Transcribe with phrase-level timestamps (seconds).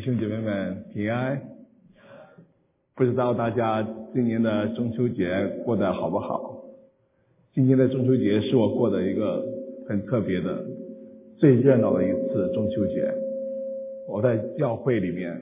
[0.00, 1.38] 弟兄姐妹们平安。
[2.94, 6.64] 不知道大家今年的中秋节过得好不好？
[7.52, 9.46] 今年的中秋节是我过的一个
[9.86, 10.64] 很特别的、
[11.36, 13.12] 最热闹的一次中秋节。
[14.08, 15.38] 我在教会里面，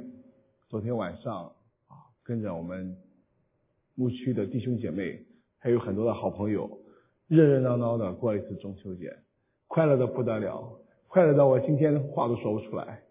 [0.69, 1.45] 昨天晚上
[1.87, 1.95] 啊，
[2.25, 2.97] 跟着我们
[3.95, 5.21] 牧区的弟兄姐妹，
[5.61, 6.69] 还有很多的好朋友，
[7.29, 9.15] 热热闹闹的过了一次中秋节，
[9.69, 13.05] 快乐的不得了，快乐到我今天话都说不出来。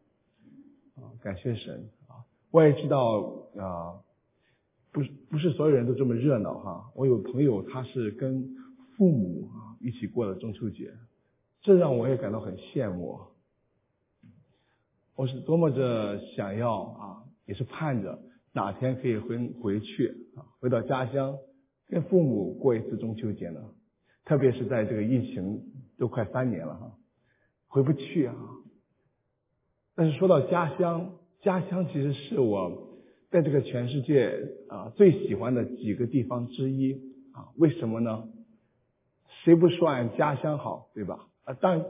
[0.98, 2.26] 啊，感谢神啊！
[2.52, 3.22] 我也知道
[3.56, 4.02] 啊，
[4.92, 6.92] 不是不是所有人都这么热闹哈。
[6.96, 8.56] 我有朋友他是跟
[8.96, 10.92] 父母啊一起过的中秋节，
[11.62, 13.20] 这让我也感到很羡慕。
[15.16, 18.20] 我是多么的想要啊，也是盼着
[18.54, 21.38] 哪天可以回回去啊，回到家乡
[21.88, 23.62] 跟父母过一次中秋节呢。
[24.26, 25.62] 特别是在这个疫情
[25.98, 26.98] 都快三年了哈，
[27.68, 28.36] 回不去啊。
[29.98, 32.94] 但是说到家乡，家乡其实是我
[33.32, 36.94] 在这个全世界啊最喜欢的几个地方之一
[37.32, 37.50] 啊。
[37.58, 38.30] 为什么呢？
[39.44, 41.28] 谁不说俺家乡好，对吧？
[41.46, 41.86] 啊，当然，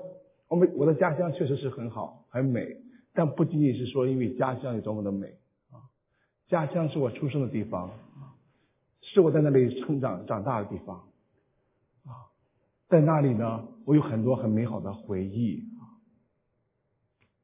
[0.47, 2.77] 我们我的家乡确实是很好很美，
[3.13, 5.27] 但不仅仅是说因为家乡有多么的美
[5.71, 5.83] 啊。
[6.47, 8.39] 家乡是我出生的地方啊，
[9.01, 10.95] 是我在那里成长长大的地方
[12.05, 12.31] 啊，
[12.87, 15.66] 在那里呢，我有很多很美好的回忆。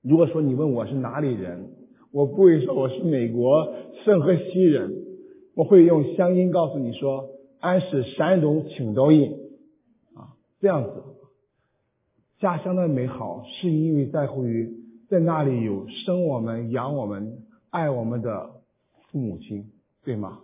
[0.03, 1.69] 如果说你问我是哪里人，
[2.11, 3.73] 我不会说我是美国
[4.03, 4.93] 圣何西人，
[5.55, 7.29] 我会用乡音告诉你说，
[7.61, 9.31] 俺是山东青岛人
[10.13, 11.03] 啊，这样子。
[12.39, 14.73] 家乡的美好是因为在乎于
[15.07, 17.37] 在那里有生我们、养我们、
[17.69, 18.49] 爱我们的
[19.09, 19.71] 父母亲，
[20.03, 20.39] 对吗？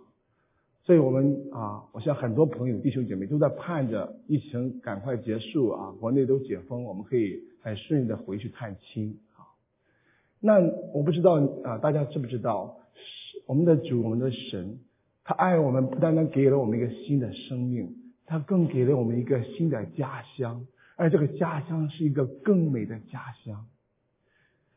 [0.84, 9.18] 所以我们啊，我想很多朋友、弟兄姐妹都在盼着疫情赶快结束啊，国内都解封，我们可以很顺利的回去探亲。
[10.40, 10.58] 那
[10.92, 12.76] 我不知道啊，大家知不知道，
[13.46, 14.78] 我们的主，我们的神，
[15.22, 17.94] 他爱我们，不单单给了我们一个新的生命，
[18.26, 23.66] 他更给了我们一个新的家乡，而这个家乡是一个更美的家乡。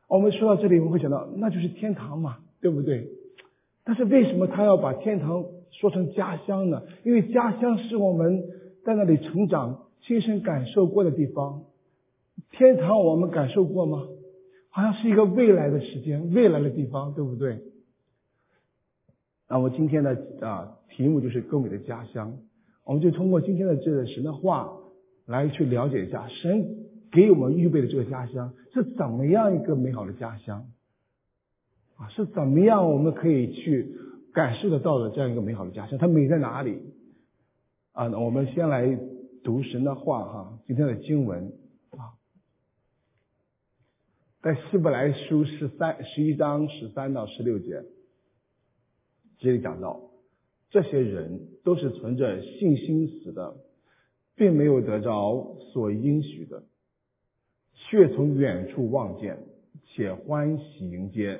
[0.09, 3.07] 我们说到这里，我们会想到，那就是天堂嘛，对不对？
[3.85, 6.84] 但是为什么他要把天堂说成家乡呢？
[7.03, 8.44] 因为家乡是我们
[8.85, 11.63] 在那里成长、亲身感受过的地方。
[12.52, 14.03] 天堂我们感受过吗？
[14.75, 17.61] 好像是一个未来的时间，未来的地方，对不对？
[19.47, 22.39] 那我今天的啊题目就是更美的家乡，
[22.84, 24.73] 我们就通过今天的这个神的话
[25.28, 30.66] 来去了解一下，神给我们预备的这个家乡是怎么样一个美好的家乡
[31.97, 32.09] 啊？
[32.09, 33.95] 是怎么样我们可以去
[34.34, 36.00] 感受得到的这样一个美好的家乡？
[36.00, 36.81] 它美在哪里
[37.91, 38.07] 啊？
[38.07, 38.97] 那我们先来
[39.44, 41.53] 读神的话哈，今天的经文。
[44.43, 47.81] 在希伯来书十三十一章十三到十六节，
[49.37, 50.01] 这里讲到，
[50.69, 53.55] 这些人都是存着信心死的，
[54.35, 56.65] 并没有得着所应许的，
[57.73, 59.37] 却从远处望见，
[59.85, 61.39] 且欢喜迎接，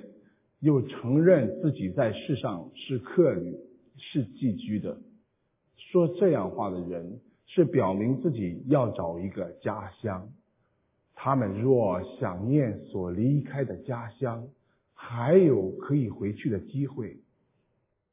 [0.62, 3.58] 又承认自己在世上是客旅，
[3.98, 4.98] 是寄居的。
[5.76, 10.32] 说这样话的人，是表明自己要找一个家乡。
[11.26, 14.50] 他们若想念所离开的家乡，
[14.94, 17.22] 还有可以回去的机会，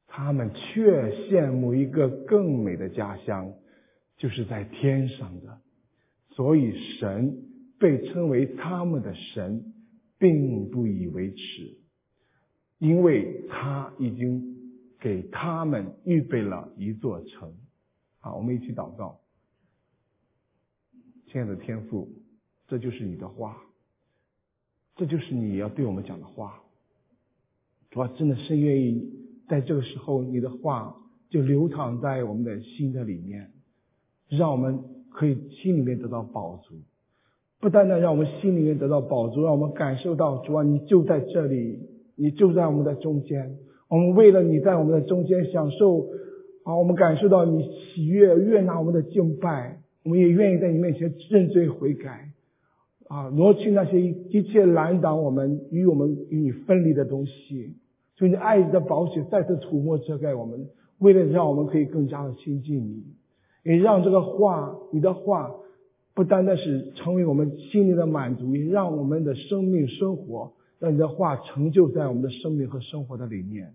[0.07, 3.53] 他们却羡慕一个更美的家乡，
[4.15, 5.59] 就是在天上的。
[6.29, 7.35] 所以神
[7.77, 9.73] 被称为他们的神，
[10.17, 11.79] 并不以为耻，
[12.77, 14.55] 因为他已经
[15.01, 17.55] 给他们预备了一座城。
[18.19, 19.19] 好，我们一起祷告，
[21.27, 22.20] 亲爱的天父。
[22.71, 23.57] 这就是你的话，
[24.95, 26.61] 这就是你要对我们讲的话。
[27.89, 29.11] 主啊真的是愿意
[29.49, 30.95] 在这个时候，你的话
[31.29, 33.51] 就流淌在我们的心的里面，
[34.29, 36.75] 让我们可以心里面得到饱足。
[37.59, 43.57] 不单单让我们心里面得到饱足，让我们感受到主啊，你就在这里，你就在我们的中间。
[43.89, 46.07] 我们为了你在我们的中间享受，
[46.63, 52.30] 啊，我们感受到你喜悦悦纳我们的敬拜，我们也愿意在你面前认罪悔改。
[53.11, 57.75] 啊，挪去那些一切拦挡我们与我们与你分离的东西，
[58.15, 63.03] 就你爱的宝血再次涂抹遮盖我们，为了让我们可以更加的亲近你，
[63.65, 65.51] 也让这个话，你的话，
[66.13, 73.73] 不单单是成为我们心灵的满足，也让我们的生命生活，让你的话成就在我们的生命和生活的里面，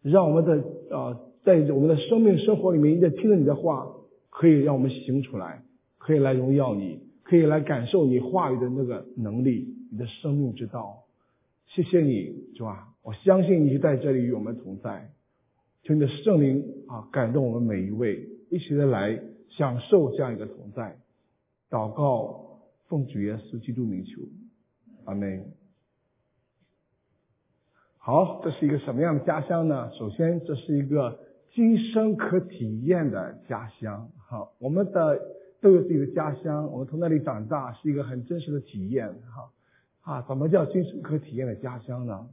[0.00, 3.88] 让我们的啊，在我们的生命生活里面，在听着你的话，
[4.30, 5.64] 可以让我们行出来，
[5.98, 7.07] 可以来荣耀你。
[7.28, 11.04] 可以来感受你话语的那个能力，你的生命之道。
[11.66, 15.10] 谢谢你，主啊，我相信你在这里与我们同在。
[15.82, 19.20] 求你的圣灵啊，感动我们每一位，一起的来
[19.50, 20.96] 享受这样一个同在。
[21.68, 24.22] 祷告，奉主耶稣基督名求，
[25.04, 25.52] 阿门。
[27.98, 29.92] 好，这是一个什么样的家乡呢？
[29.98, 31.20] 首先，这是一个
[31.52, 34.08] 今生可体验的家乡。
[34.16, 35.20] 好，我们的
[35.60, 39.08] 都有自己的家乡，我们从那里长大，是一个很真实的体验。
[39.34, 39.50] 哈，
[40.02, 42.28] 啊，怎么叫精神可体验的家乡呢？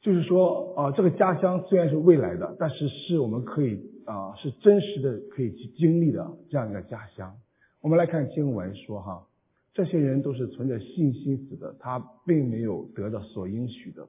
[0.00, 7.36] 就是说，啊，这个家乡虽然是未来的，但是是我们可以啊，是真实的可以去经历的这样一个家乡。
[7.80, 9.26] 我们来看经文说，哈。
[9.74, 14.06] 这些人都是存着信心死的，他并没有得到所应许的。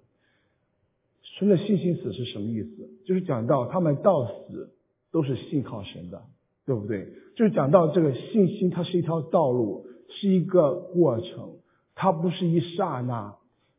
[1.22, 2.90] 存着信心死是什么意思？
[3.06, 4.74] 就是讲到他们到死
[5.14, 6.24] 都是信靠神的，
[6.66, 7.08] 对不对？
[7.38, 11.54] 就讲到这个信心，它是一条道路，是一个过程，
[11.96, 13.36] 它不是一刹那，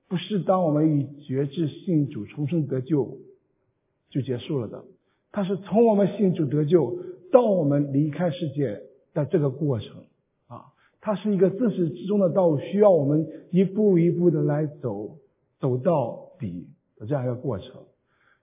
[0.09, 3.19] 不是当我们以觉知信主重生得救
[4.11, 4.85] 就结束了的。
[5.33, 6.99] 它是从我们信主得救
[7.33, 8.83] 到我们离开世界
[9.13, 10.05] 的这个过程
[10.47, 10.67] 啊。
[11.01, 15.19] 它是一个自始至终的道路，需要我们一步一步的来走，
[15.59, 17.83] 走到底的这样一个过程。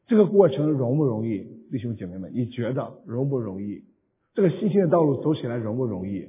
[0.08, 2.32] 这个过程容不容易，弟兄姐妹们？
[2.36, 3.86] 你觉得容不容易？
[4.34, 6.28] 这个信心的道路走起来容不容易？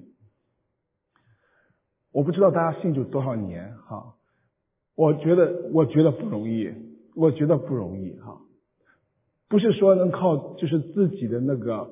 [2.12, 4.14] 我不知道大家信主多少年哈，
[4.94, 6.70] 我觉得我觉得不容易，
[7.16, 8.40] 我觉得不容易哈。
[9.48, 11.90] 不是说能靠就是自己的那个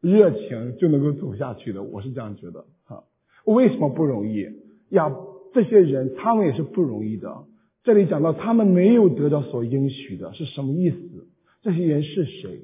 [0.00, 3.04] 热情就能够走下去的，我是这样觉得哈。
[3.44, 4.46] 为什么不容易
[4.88, 5.14] 呀？
[5.52, 7.44] 这些人他们也是不容易的。
[7.82, 11.28] 这里讲到他们没有得到所应许的，是什么意思？
[11.62, 12.62] 这些人是谁？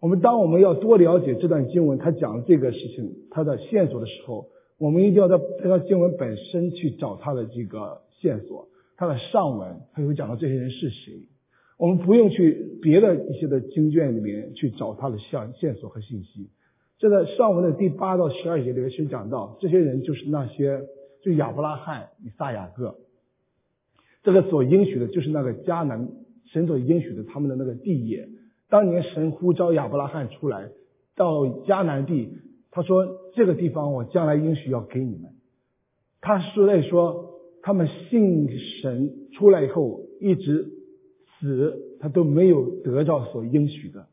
[0.00, 4.46] 我们当我们要多了解这段经文，他讲这个事情他的线索的时候，
[4.78, 11.26] 我们一定要在这段经文本身去找他的这个线索，他的上文他会讲到这些人是谁。
[11.78, 16.50] 我们不用去别的一些的经卷里面去找他的线线索和信息。
[16.98, 20.82] 这在上文的第八到十二节里面，其实讲到这些人就是那些，
[21.22, 22.98] 就亚伯拉罕、以撒、雅各，
[24.22, 26.08] 这个所应许的，就是那个迦南
[26.46, 28.28] 神所应许的他们的那个地业。
[28.68, 30.70] 当年神呼召亚伯拉罕出来
[31.16, 32.38] 到迦南地，
[32.70, 35.32] 他说这个地方我将来应许要给你们。
[36.20, 38.48] 他说在说他们信
[38.80, 40.70] 神出来以后，一直
[41.40, 44.06] 死他都没有得到所应许的，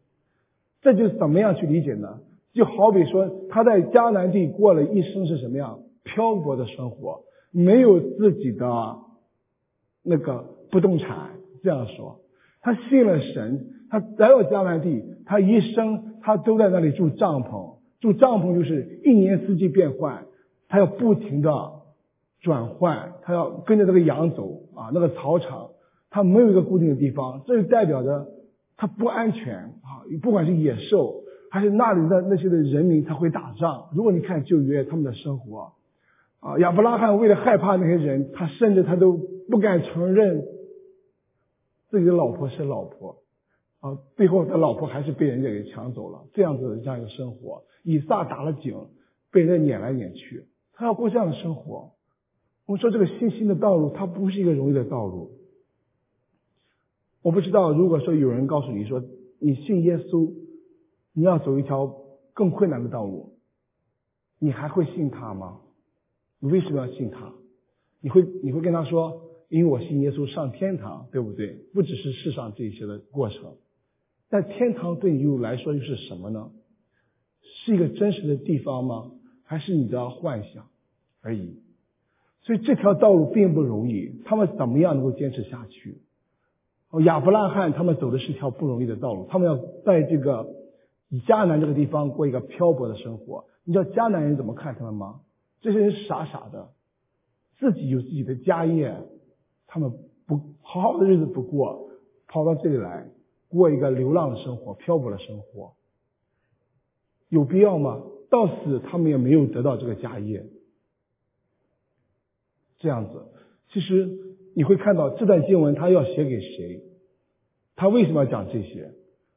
[0.81, 2.19] 这就怎么样去理解呢？
[2.53, 8.97] 就好比说，他在迦南地过了一生是什么样漂泊的生活，没有自己的
[10.03, 11.31] 那个不动产。
[11.61, 12.21] 这样说，
[12.61, 20.25] 他信了神，他来到迦南地，他一生他都在那里住帐篷，住帐篷就是一年四季变换，
[20.67, 21.51] 他要不停的
[22.41, 25.69] 转换，他要跟着这个羊走啊，那个草场，
[26.09, 28.27] 他没有一个固定的地方，这就代表着
[28.77, 31.21] 他不安全啊，不管是野兽。
[31.51, 33.87] 还是那里的那些的人民，他会打仗。
[33.95, 35.71] 如果你看旧约他们的生活，
[36.41, 39.17] 啊，亚伯拉罕为了害怕那些人，他甚至他都
[39.49, 40.43] 不敢承认
[41.89, 43.19] 自己的老婆是老婆，
[43.85, 46.25] 啊，最后他老婆还是被人家给抢走了。
[46.33, 48.87] 这样子的这样一个生活，以撒打了井，
[49.31, 51.91] 被人撵来撵去，他要过这样的生活。
[52.65, 55.31] 我们说这个信心的道路，它不是一个容易的道路。
[57.21, 59.03] 我不知道，如果说有人告诉你说
[59.39, 60.33] 你信耶稣。
[61.17, 61.95] 你要走一条
[62.33, 63.37] 更困难的道路，
[64.37, 65.61] 你还会信他吗？
[66.41, 67.33] 你为什么要信他？
[68.01, 71.53] 你会你会跟他说，因为我信耶稣上天堂，对不对？
[71.73, 73.55] 不只是世上这些的过程，
[74.35, 76.51] 但天堂对你又来说又是什么呢？
[77.41, 79.11] 是一个真实的地方吗？
[79.45, 80.67] 还是你的幻想
[81.21, 81.61] 而已？
[82.41, 84.21] 所以这条道路并不容易。
[84.25, 86.01] 他们怎么样能够坚持下去？
[86.89, 90.53] 哦亚伯拉罕他们走的是条不容易的道路，他们要在这个。
[91.07, 95.21] 以迦南这个地方过一个漂泊的生活，你知道迦南人怎么看他们吗？
[95.61, 96.71] 这些人傻傻的，
[97.57, 98.97] 自己有自己的家业，
[99.65, 99.93] 他们
[100.25, 101.89] 不好好的日子不过，
[102.27, 103.07] 跑到这里来
[103.49, 105.73] 过一个流浪的生活、漂泊的生活，
[107.29, 108.03] 有必要吗？
[108.29, 110.45] 到死他们也没有得到这个家业，
[112.79, 113.25] 这样子，
[113.69, 116.81] 其实你会看到这段经文他要写给谁？
[117.75, 118.93] 他为什么要讲这些？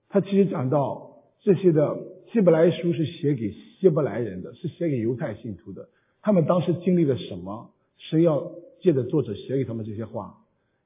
[0.08, 1.06] 他其实讲到。
[1.40, 1.96] 这些的
[2.32, 5.88] 希伯来书是写给希伯来人的，是写给犹太信徒的。
[6.20, 7.70] 他们当时经历了什么？
[7.96, 8.50] 神要
[8.80, 10.38] 借着作者写给他们这些话。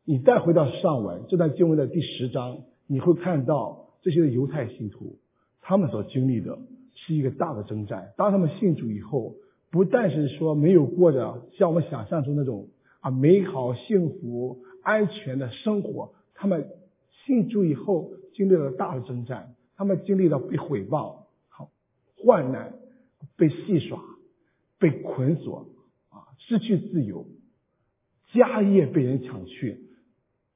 [0.05, 5.19] 你再回到上文这段经文的第十章，你会看到这些犹太信徒
[5.61, 6.59] 他们所经历的
[6.95, 8.12] 是一个大的征战。
[8.17, 9.37] 当他们信主以后，
[9.71, 12.69] 不但是说没有过着像我们想象中那种
[13.01, 16.15] 啊美好、幸福、安全的生活。
[16.35, 16.69] 他们
[17.25, 21.71] 信主以后，经历了大的征战，他们经历了被毁谤、好
[22.17, 22.75] 患难、
[23.37, 24.03] 被戏耍、
[24.79, 25.69] 被捆锁
[26.11, 27.27] 啊，失去自由，
[28.35, 29.82] 家业被人抢去。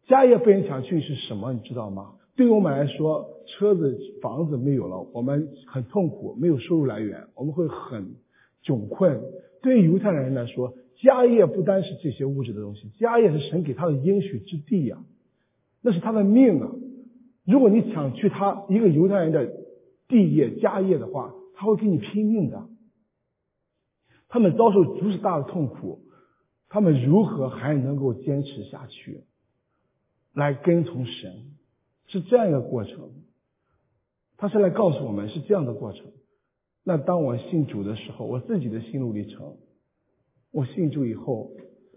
[0.07, 1.53] 家业被人抢去是什么？
[1.53, 2.15] 你知道吗？
[2.37, 8.15] 对于我们来说，车子、房子没有了，我们很痛苦，没有收入来源，我们会很
[8.63, 9.21] 窘困。
[9.63, 14.99] 对于犹太人来说，家业不单是这些物质的东西，家业是神给他的应许之地呀，
[15.83, 16.71] 那是他的命啊。
[17.45, 19.51] 如果你抢去他一个犹太人的
[20.09, 22.69] 地业、家业的话，他会跟你拼命的。
[24.29, 26.01] 他们遭受如此大的痛苦，
[26.69, 29.23] 他们如何还能够坚持下去？
[30.37, 31.33] 来跟从神，
[32.09, 33.09] 是这样一个过程。
[34.37, 36.05] 他是来告诉我们是这样的过程。
[36.85, 39.55] 那当我信主的时候，我自己的心路历程，
[40.53, 41.53] 我信主以后，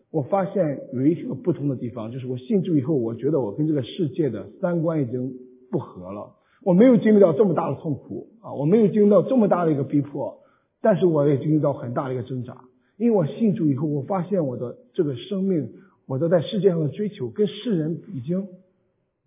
[0.10, 5.34] 我发现有一个不同的地方，就是我信主以后，我觉得我跟这个世界的三观已经
[5.70, 6.38] 不合了。
[6.64, 10.40] 我没有经历到这么大的痛苦啊，我没有经历到这么大的一个逼迫，
[10.82, 12.64] 但是我也经历到很大的一个挣扎。
[12.96, 15.74] 因为我信主以后，我发现我的这个生命。
[16.10, 18.48] 我都在世界上的追求跟世人已经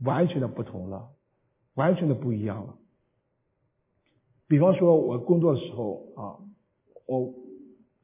[0.04, 1.10] 完全的不同了，
[1.74, 2.74] 完全的不一样了。
[4.48, 6.42] 比方说，我工作的时候啊，
[7.06, 7.34] 我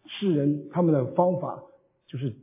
[0.07, 1.65] 世人他们的方法
[2.07, 2.37] 就是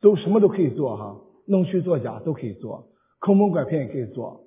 [0.00, 2.86] 都什么都可以做哈，弄虚作假都可以做，
[3.18, 4.46] 坑蒙拐骗也可以做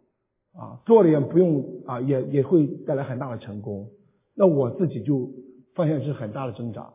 [0.54, 3.90] 啊，做了也不用啊，也也会带来很大的成功。
[4.36, 5.32] 那我自己就
[5.74, 6.94] 发现是很大的挣扎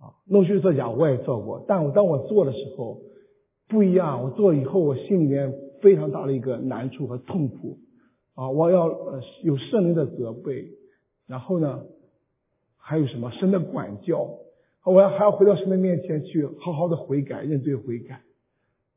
[0.00, 3.02] 啊，弄虚作假我也做过，但我当我做的时候。
[3.68, 7.78] 不一样，我做了以后，我心里面非常大的一个难处和痛苦
[8.34, 8.48] 啊！
[8.50, 10.70] 我要呃有圣灵的责备，
[11.26, 11.84] 然后呢，
[12.78, 14.38] 还有什么神的管教，
[14.86, 18.22] 我要还要回到神的面前去好好的悔改、认罪悔改，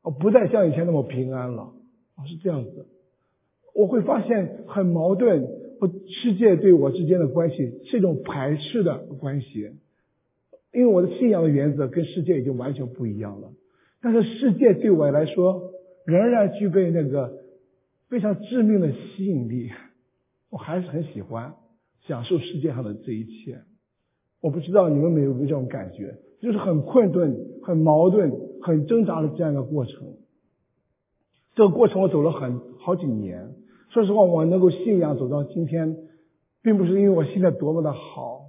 [0.02, 1.74] 我不再像以前那么平安了
[2.16, 2.24] 啊！
[2.26, 2.86] 是这样子，
[3.74, 5.46] 我会发现很矛盾，
[5.80, 9.70] 我世界对我之间的关系是一种排斥的关系，
[10.72, 13.52] 因为我的信仰的原则跟世界已经完全不一样了。
[14.02, 15.70] 但是世界对我来说
[16.04, 17.38] 仍然具备那个
[18.08, 19.70] 非常致命的吸引力，
[20.50, 21.54] 我还是很喜欢
[22.06, 23.62] 享受世界上的这一切。
[24.40, 30.16] 我不知道你们有没有这种感觉，就是很困顿、很矛盾、很挣扎的这样一个过程。
[31.54, 33.54] 这个过程我走了很好几年。
[33.90, 35.96] 说实话，我能够信仰走到今天，
[36.60, 38.46] 并不是因为我现在多么的好，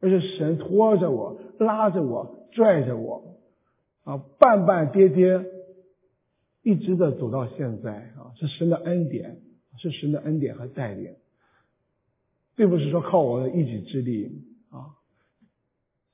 [0.00, 3.31] 而是神拖着我、拉着我、拽着我。
[4.04, 5.44] 啊，半半跌跌，
[6.62, 9.38] 一直的走到现在啊，是神的恩典，
[9.78, 11.14] 是神的恩典和带领，
[12.56, 14.98] 并不是说靠我的一己之力啊。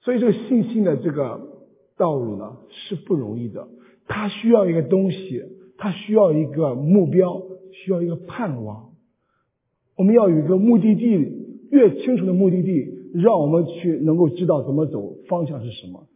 [0.02, 1.66] 所以这个信心的这个
[1.96, 3.68] 道路呢是不容易的，
[4.06, 5.44] 它需要一个东西，
[5.78, 7.42] 它需要一个目标，
[7.72, 8.92] 需要一个盼望。
[9.96, 11.06] 我们要有一个目的地，
[11.70, 16.06] 越清楚的目的地，让我们去能够知道怎么走，方向是什么。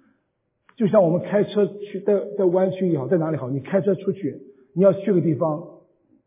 [0.83, 4.39] 就像我们开车去在在湾区也好，在哪里好，你开车出去，
[4.75, 5.63] 你要去个地方，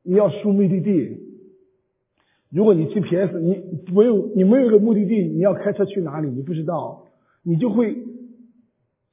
[0.02, 1.18] 你要输目的地。
[2.50, 3.62] 如果你 GPS 你
[3.94, 6.30] 没有你没有一个目的地，你要开车去哪里？
[6.30, 7.04] 你不知道，
[7.44, 7.98] 你就会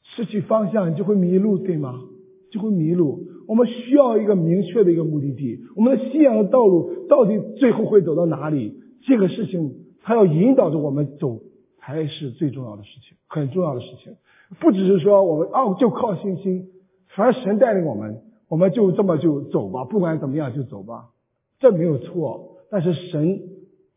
[0.04, 2.04] 失去方向，你就会迷路，对吗？
[2.52, 3.26] 就会迷路。
[3.48, 5.58] 我们需要一个明确的一个目的地。
[5.74, 8.76] 我们的信仰的道路到底最后会走到哪里？
[9.00, 11.40] 这个事情，它要引导着我们走，
[11.80, 14.12] 才是最重要的事情，很重要的事情。
[14.60, 16.70] 不只是说我们哦就靠信心，
[17.08, 21.10] 反而神带领我们，我们就这么就走吧，不管怎么样就走吧，
[21.58, 22.58] 这没有错。
[22.70, 23.42] 但是神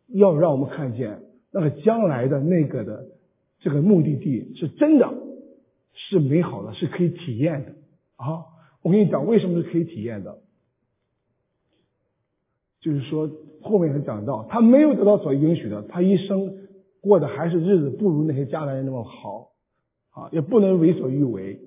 [0.08, 1.22] 要让我们看见
[1.52, 3.06] 那个将来的那个的
[3.60, 5.14] 这个目的地是真的，
[5.94, 7.72] 是美好的，是可以体验的
[8.18, 8.46] 啊！
[8.82, 10.40] 我跟你讲，为什么是可以体验的？
[12.82, 13.30] 就是说
[13.62, 16.58] 后面会讲到，他没有得到所允许的，他一生
[17.02, 19.52] 过的还是日子不如那些迦南人那么好。
[20.16, 21.60] 啊，也不能为所欲为，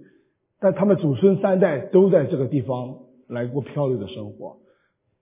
[0.59, 2.97] 但他们祖孙三代都在这个地方
[3.29, 4.57] 来过漂流的生活。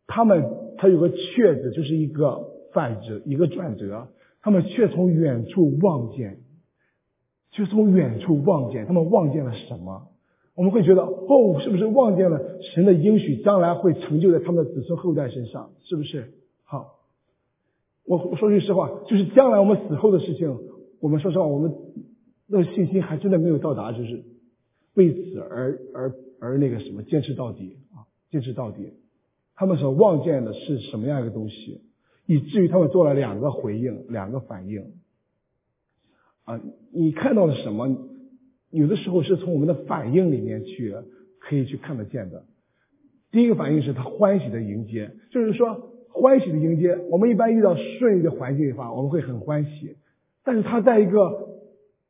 [0.07, 0.45] 他们
[0.79, 4.07] 他有个却字，就是一个反折，一个转折。
[4.43, 6.39] 他们却从远处望见，
[7.51, 10.07] 却从远处望见，他们望见了什么？
[10.55, 12.41] 我们会觉得，哦，是不是望见了
[12.75, 15.73] 神的应许，将来会成就在他们的子孙后代身上？
[15.83, 16.33] 是不是？
[16.63, 16.95] 好，
[18.07, 20.57] 我我说句实话，就是将来我们死后的事情，
[21.01, 21.75] 我们说实话，我们。
[22.47, 24.25] 那个信心还真的没有到达，就是
[24.95, 28.93] 为此而而而那个什么坚持到底啊，坚持到底。
[29.55, 31.81] 他们所望见的是什么样一个东西，
[32.27, 34.93] 以至于他们做了两个回应，两个反应。
[36.45, 36.61] 啊，
[36.93, 37.97] 你看到了什么？
[38.71, 40.95] 有的时候是从我们的反应里面去
[41.39, 42.45] 可以去看得见的。
[43.31, 46.99] 第一个反应是他欢喜的迎接，就是说欢喜的迎接。
[47.11, 49.97] 我们一般遇到顺利的环境的话，我们会很欢喜。
[50.45, 51.46] 但是他在一个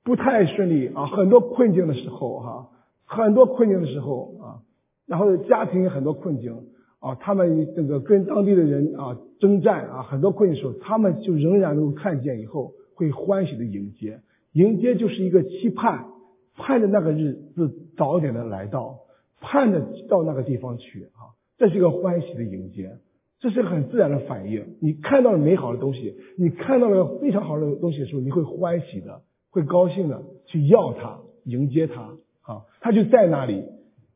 [0.06, 2.68] 不太顺利啊，很多困境的时候哈，
[3.06, 4.62] 很多困境的时候啊，
[5.04, 6.56] 然后家庭很多困境
[7.00, 14.20] 啊，他们这个跟当地的人啊征战啊，很多困境时候，他们就仍然能够看见以后会欢喜的迎接。
[14.52, 16.06] 迎接就是一个期盼，
[16.54, 19.00] 盼着那个日子早点的来到，
[19.40, 22.98] 盼着到那个地方去啊，这是一个欢喜的迎接，
[23.40, 24.76] 这是很自然的反应。
[24.80, 29.22] 你看到了美好的东西，你看到了非常好的东西的时候，你会欢喜的，
[29.56, 33.64] 会高兴的去要它，迎接它啊，它就在那里，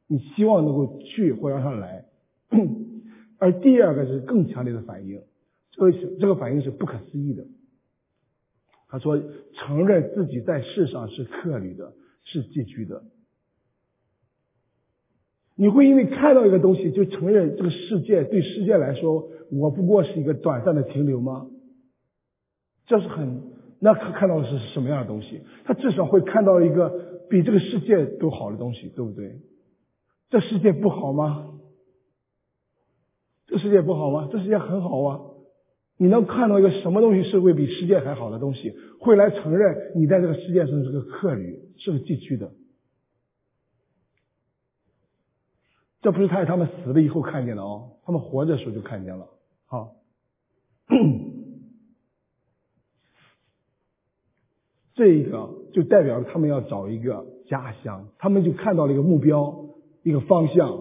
[0.06, 2.04] 你希望能够去或让它来。
[3.38, 5.22] 而第二个是更强烈的反应，
[5.70, 7.46] 这个这个反应是不可思议的。
[8.88, 9.18] 他说
[9.56, 11.94] ：“承认自己在世上是客旅的，
[12.24, 13.02] 是寄居的。
[15.54, 21.46] 你会因为看到一个东西就承认这个世界对世界来说，我不过是一个短暂的停留吗？
[22.86, 23.49] 这是很
[23.80, 25.42] 那他看到的是什么样的东西？
[25.64, 29.40] 他至少会看到一个比这个世界都好的东西，对不对？
[30.28, 31.54] 这世界不好吗？
[33.46, 34.28] 这世界不好吗？
[34.30, 35.20] 这世界很好啊！
[35.96, 42.52] 你能看到一个什么东西是会比世界还好的东西，会来承认你在这个世界上是个客旅，是个寄居的。
[46.02, 49.26] 这不是他他们死了以后看见的哦，他们活着时候就看见了。
[49.66, 49.96] 好，
[55.00, 59.64] 这一个就代表着他们要找一个家乡，他们就看到了一个目标，
[60.02, 60.78] 一个方向，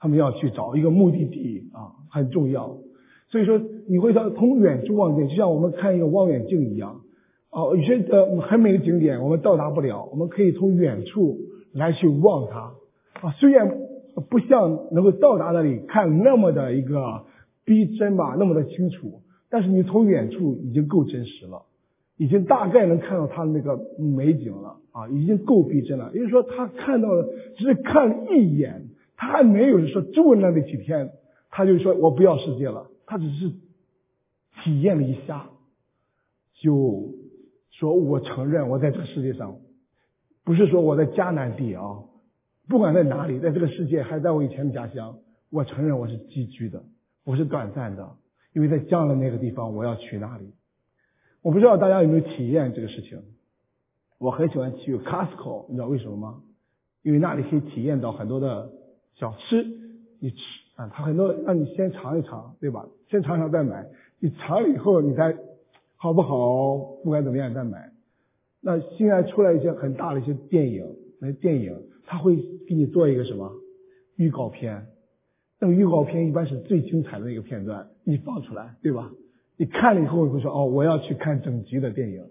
[0.00, 2.78] 他们要去找一个目的地啊，很重要。
[3.28, 7.02] 所以说，你会到从远处望见，就像我们看一个望远镜一样。
[7.50, 11.36] 哦，有些呃很美的景点我们到达不了，我们可以从远处
[11.74, 12.72] 来去望它。
[13.20, 13.70] 啊，虽然
[14.30, 17.26] 不像能够到达那里看那么的一个
[17.66, 21.66] 逼真吧，那么的清楚，但是你从远处已经够真实了，
[22.22, 26.12] 已经大概能看到它的那个美景了啊，已经够逼真了。
[26.14, 31.10] 也就是说，他看到了，只是看一眼，他还没有说住那里几天，
[31.50, 32.86] 他就说我不要世界了。
[33.06, 33.50] 他只是
[34.62, 35.48] 体验了一下，
[36.60, 37.08] 就
[37.72, 39.56] 说我承认我在这个世界上，
[40.44, 42.04] 不是说我在迦南地啊，
[42.68, 45.16] 不管在哪里，在这个世界还在我以前的家乡，
[45.50, 46.84] 我承认我是寄居的，
[47.24, 48.10] 我是短暂的，
[48.54, 50.54] 因为在将来那个地方我要去哪里？
[51.42, 53.20] 我不知道大家有没有体验这个事情。
[54.18, 56.42] 我很喜欢去 Costco，你知道为什么吗？
[57.02, 58.70] 因为那里可以体验到很多的
[59.16, 59.64] 小吃，
[60.20, 60.36] 你吃
[60.76, 62.86] 啊，他很多让你先尝一尝，对吧？
[63.10, 63.88] 先尝尝再买，
[64.20, 65.36] 你尝了以后你再
[65.96, 66.76] 好不好？
[67.02, 67.90] 不管怎么样再买。
[68.60, 70.86] 那现在出来一些很大的一些电影，
[71.20, 71.76] 那电影
[72.06, 72.36] 他会
[72.68, 73.50] 给你做一个什么
[74.14, 74.86] 预告片？
[75.58, 79.10] 那个预告片一般是最精彩的一个片段，你放出来，对吧？
[79.62, 82.24] 你看了以后会说哦，我要去看整集的电影。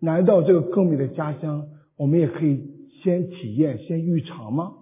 [0.00, 2.68] 难道这个更美的家乡，我们也可以
[3.00, 4.72] 先体验、先预尝吗？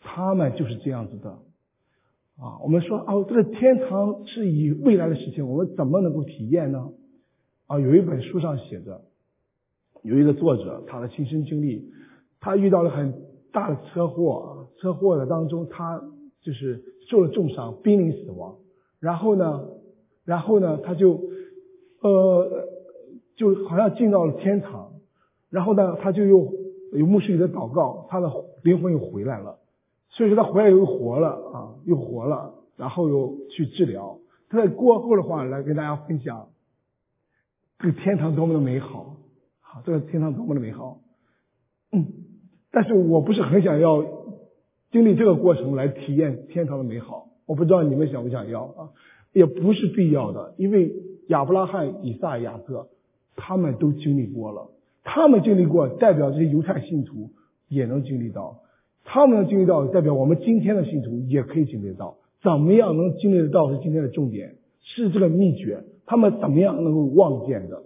[0.00, 1.32] 他们就是这样子的。
[2.38, 6.92] 啊，我们说哦，这个天堂是以未来的事情，我们怎么能够体验呢？
[7.66, 9.02] 啊，有一本书上写着，
[10.02, 11.92] 有一个作者他的亲身经历，
[12.40, 16.02] 他遇到了很大的车祸，车祸的当中他
[16.40, 18.56] 就是受了重伤，濒临死亡。
[18.98, 19.68] 然后呢，
[20.24, 21.20] 然后呢，他就
[22.00, 22.68] 呃，
[23.36, 24.92] 就好像进到了天堂。
[25.50, 26.52] 然后呢，他就又
[26.92, 28.30] 有牧师给他祷告，他的
[28.62, 29.58] 灵魂又回来了。
[30.08, 34.18] 所以说他回来又活了啊，又活了，然后又去治疗。
[34.48, 36.48] 他在过后的话来跟大家分享，
[37.78, 39.16] 这个天堂多么的美好，
[39.60, 41.00] 好，这个天堂多么的美好。
[41.92, 42.06] 嗯，
[42.70, 44.04] 但是我不是很想要
[44.90, 47.28] 经历这个过程来体验天堂的美好。
[47.46, 48.90] 我不知道你们想不想要啊？
[49.32, 50.92] 也不是必要的，因为
[51.28, 52.88] 亚伯拉罕、以撒、雅各
[53.36, 54.70] 他们都经历过了，
[55.04, 57.30] 他们经历过，代表这些犹太信徒
[57.68, 58.58] 也能经历到。
[59.04, 62.16] 他们能经历到，代表我们今天的信徒也可以经历到。
[62.42, 65.84] 怎么样能经历得到是今天的重点，是这个秘诀。
[66.06, 67.82] 他们怎么样能够望见的？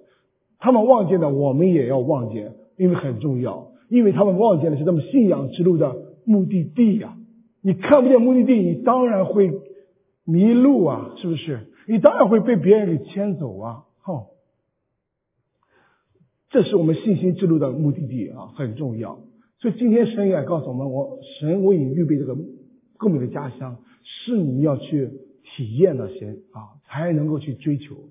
[0.58, 3.68] 他们望见的，我们也要望见，因为很重要。
[3.88, 7.16] 因为他们望见的是他们信仰之路的目的地呀。
[7.62, 9.52] 你看不见目的地，你当然会
[10.26, 11.68] 迷路啊，是不是？
[11.86, 13.84] 你当然会被别人给牵走啊。
[14.00, 14.30] 好，
[16.50, 19.20] 这是我们信心之路的目的地啊，很重要。
[19.60, 22.36] 所以今天神也告诉我们，我神为你预备这个
[22.96, 25.12] 更美的家乡，是你要去
[25.44, 28.10] 体验的神啊，才能够去追求。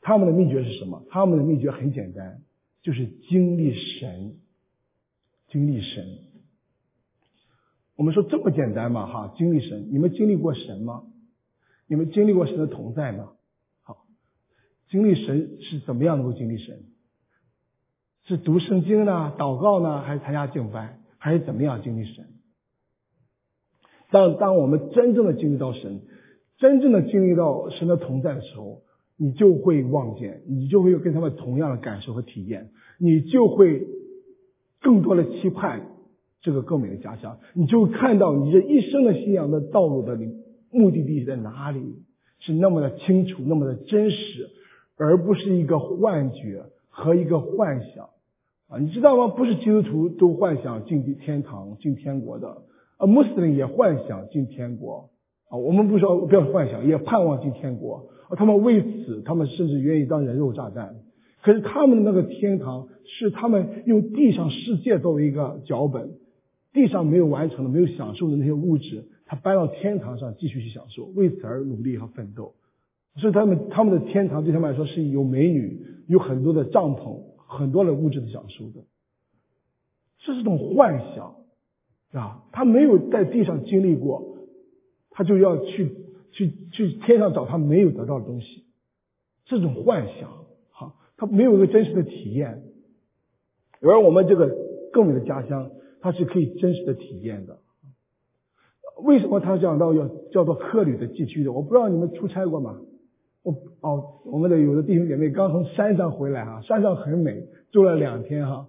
[0.00, 1.04] 他们的秘诀是什么？
[1.10, 2.40] 他们的秘诀很简单，
[2.82, 4.36] 就是经历神，
[5.48, 6.06] 经历神。
[7.96, 9.88] 我们说这么简单嘛，哈，经历神。
[9.90, 11.02] 你们经历过神吗？
[11.88, 13.30] 你们经历过神的同在吗？
[13.82, 14.04] 好，
[14.90, 16.84] 经历神是怎么样能够经历神？
[18.24, 22.26] 是读圣经呢，祷告呢，还是参加敬拜，还是怎么样经历神？
[24.10, 26.02] 当当我们真正的经历到神，
[26.58, 28.82] 真正的经历到神的同在的时候，
[29.16, 33.86] 你就会望见，你就会有跟他们同样的感受和体验，你就会
[34.80, 35.88] 更多的期盼
[36.42, 40.16] 这个更美的家乡，你就看到你这一生的信仰的道路的
[40.70, 42.02] 目的地在哪里，
[42.40, 44.50] 是那么的清楚，那么的真实，
[44.96, 48.10] 而不是一个幻觉和一个幻想
[48.68, 48.78] 啊！
[48.78, 49.28] 你知道吗？
[49.28, 52.58] 不是基督徒都幻想进天堂、进天国的。
[52.96, 55.10] 啊，穆斯林也幻想进天国
[55.48, 55.56] 啊！
[55.56, 58.36] 我们不说不要幻想，也盼望进天国啊！
[58.36, 60.96] 他们为此，他们甚至愿意当人肉炸弹。
[61.40, 66.10] 可是他们的那个天堂，是他们用地上世界作为一个脚本，
[66.72, 72.54] 地上没有完成的、没有享受的那些物质，他搬到天堂上继续去享受，为此而努力和奋斗。
[73.16, 78.84] 所以他们他们的天堂对他们来说是有美女、有很多的帐篷、很多的物质的享受的，
[80.18, 81.36] 这是种幻想。
[82.12, 84.38] 啊，他没有在地上经历过，
[85.10, 85.94] 他就要去
[86.32, 88.64] 去去天上找他没有得到的东西，
[89.44, 92.62] 这种幻想，哈，他没有一个真实的体验。
[93.82, 94.56] 而我们这个
[94.90, 97.58] 更美的家乡，它是可以真实的体验的。
[99.02, 101.52] 为什么他讲到要叫做客旅的寄居的？
[101.52, 102.76] 我不知道你们出差过吗？
[103.42, 108.68] 我哦，我们的有的弟兄姐妹刚从山上回来哈，山上很美，住了两天哈。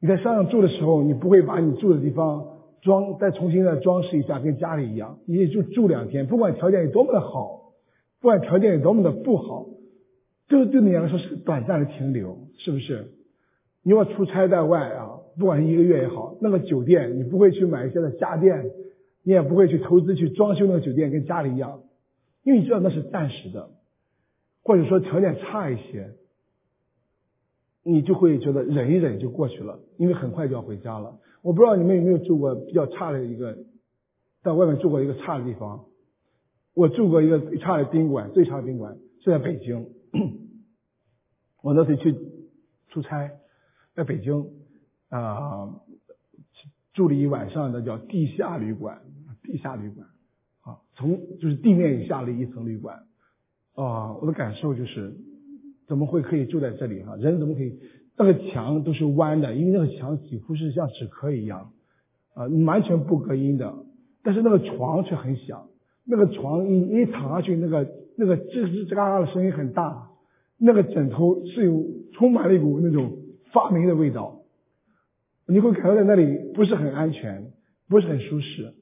[0.00, 2.50] 你在山上住的时候，你不会把你住的地方。
[2.82, 7.72] 装再重新的装饰一下，跟家里一样，你也就住两天，不管条件有多么的好，
[8.20, 9.64] 不管条件有多么的不好，
[10.50, 13.06] 都对你来说是短暂的停留，是不是？
[13.82, 18.66] 你要出差在外啊，不管一个月也好，那个酒店你不会去买一些的家电，
[19.24, 21.82] 你也不会去投资去装修那个酒店跟家里一样，
[22.44, 23.70] 因为你知道那是暂时的，
[24.62, 26.12] 或者说条件差一些，
[27.82, 31.18] 你就会觉得忍一忍就过去了，因为很快就要回家了。
[31.42, 33.58] 我不知道你们有没有住过比较差的一个，
[34.42, 35.86] 在外面住过一个差的地方。
[36.74, 39.88] 我住过一个最差的宾馆，最差的宾馆是在北京。
[41.62, 42.14] 我那次去
[42.88, 43.30] 出差，
[43.94, 44.50] 在北京
[45.08, 45.80] 啊
[46.92, 49.02] 住了一晚上的叫地下旅馆，
[49.54, 50.08] 地下旅馆
[50.62, 53.04] 啊，从就是地面以下的一层旅馆
[53.76, 55.14] 啊，我的感受就是
[55.86, 57.14] 怎么会可以住在这里啊？
[57.14, 57.78] 人怎么可以？
[58.18, 61.70] 那个墙都是弯的，因为那个墙几乎是像纸壳一样，
[62.34, 63.72] 啊，完全不隔音的。
[64.24, 65.68] 但是那个床却很响，
[66.04, 67.88] 那个床一一躺下去，那个
[68.18, 70.10] 那个吱吱吱嘎嘎的声音很大。
[70.58, 73.18] 那个枕头是有充满了一股那种
[73.52, 74.40] 发霉的味道，
[75.46, 77.52] 你会感觉在那里不是很安全，
[77.88, 78.74] 不是很舒适。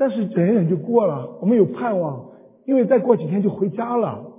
[0.00, 2.32] 但是忍忍就过了，我们有盼望，
[2.64, 4.32] 因为再过几天就回家了，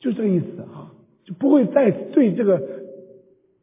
[0.00, 2.78] 就这个意思啊，就不会再对这个。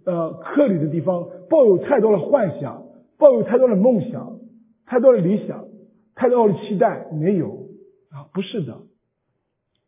[0.07, 2.83] 呃，克里的地方抱有太多的幻想，
[3.17, 4.37] 抱有太多的梦想，
[4.85, 5.65] 太多的理想，
[6.13, 7.69] 太多的期待，没有
[8.11, 8.83] 啊，不是的。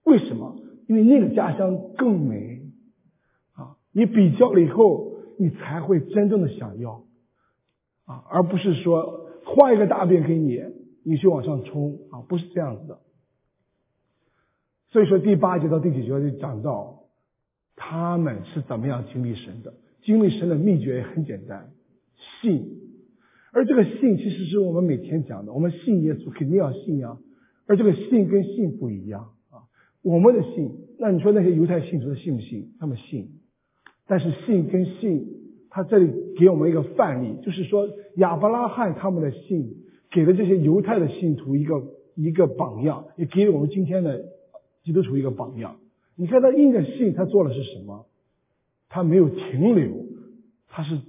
[0.06, 0.56] 为什么？
[0.88, 2.62] 因为那个家乡更美
[3.54, 3.78] 啊！
[3.94, 7.04] 你比较了以后，你才会真正的想要
[8.08, 10.60] 啊，而不是说画一个大饼给你，
[11.10, 13.00] 你去往上冲啊，不是这样子的。
[14.90, 17.04] 所以说第八节到第九节就讲到
[17.78, 19.74] 他们是怎么样经历神的。
[20.02, 21.72] 经历神的秘诀也很简单，
[22.42, 22.80] 信。
[23.54, 27.18] 而这个信其实是我们每天讲的，我们信耶稣肯定要信啊。
[27.66, 29.64] 而这个信跟信不一样啊。
[30.02, 32.74] 我们的信，那你说那些犹太信徒的信不信？
[32.80, 33.40] 他们信。
[34.08, 35.28] 但是信跟信，
[35.70, 39.84] 他这里给我们一个范例，就是说亚伯拉罕他们的信，
[40.18, 41.76] 给了这些犹太的信徒一个
[42.16, 44.26] 一个榜样，也给了我们今天的
[44.82, 45.78] 基督徒一个榜样。
[46.16, 48.08] 你看他印着信，他做的是什么？
[48.90, 50.08] 他没有停留，
[50.70, 51.02] 他是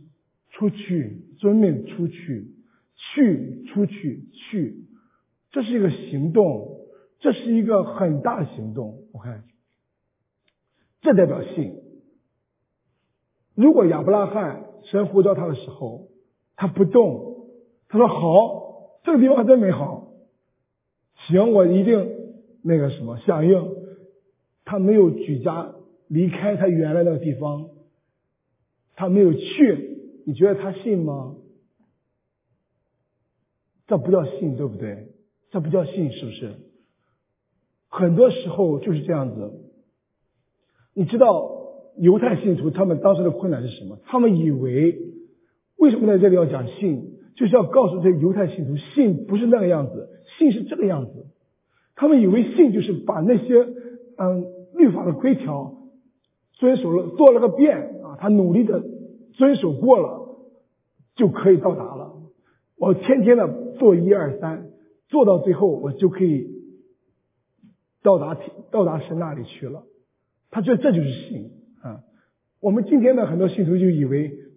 [0.50, 2.52] 出去遵命出去，
[2.96, 4.84] 去出去去，
[5.52, 6.68] 这是一个行动，
[7.18, 9.04] 这是一个很大的行动。
[9.14, 9.44] 我看，
[11.00, 11.76] 这代表信。
[13.54, 16.08] 如果亚伯拉罕神呼召他的时候，
[16.56, 17.46] 他不动，
[17.88, 18.67] 他说好，
[19.04, 20.12] 这个地方真美好，
[21.26, 22.10] 行，我一定
[22.62, 23.76] 那个什么响应。
[24.64, 25.74] 他没有举家。
[26.10, 27.68] 离开他原来那个地方，
[28.96, 31.36] 他没有去，你觉得他信吗？
[33.86, 35.08] 这不叫信，对不对？
[35.50, 36.54] 这不叫信，是不是？
[37.90, 39.70] 很多时候就是这样子。
[40.94, 41.50] 你知道
[41.98, 43.98] 犹太信徒他们当时的困难是什么？
[44.06, 44.98] 他们以为
[45.76, 47.17] 为什么在这里要讲信？
[47.38, 51.26] 就是要告诉这犹太信徒，信不是那个样子，信是这个样子。
[51.94, 53.64] 他们以为信就是把那些
[54.16, 55.76] 嗯律法的规条
[56.54, 58.82] 遵守了，做了个遍啊，他努力的
[59.34, 60.36] 遵守过了，
[61.14, 62.12] 就可以到达了。
[62.76, 64.70] 我天天的做一二三，
[65.06, 66.48] 做到最后，我就可以
[68.02, 69.84] 到达天到达神那里去了。
[70.50, 72.00] 他觉得这就是信啊。
[72.58, 74.47] 我们今天的很多信徒就以为。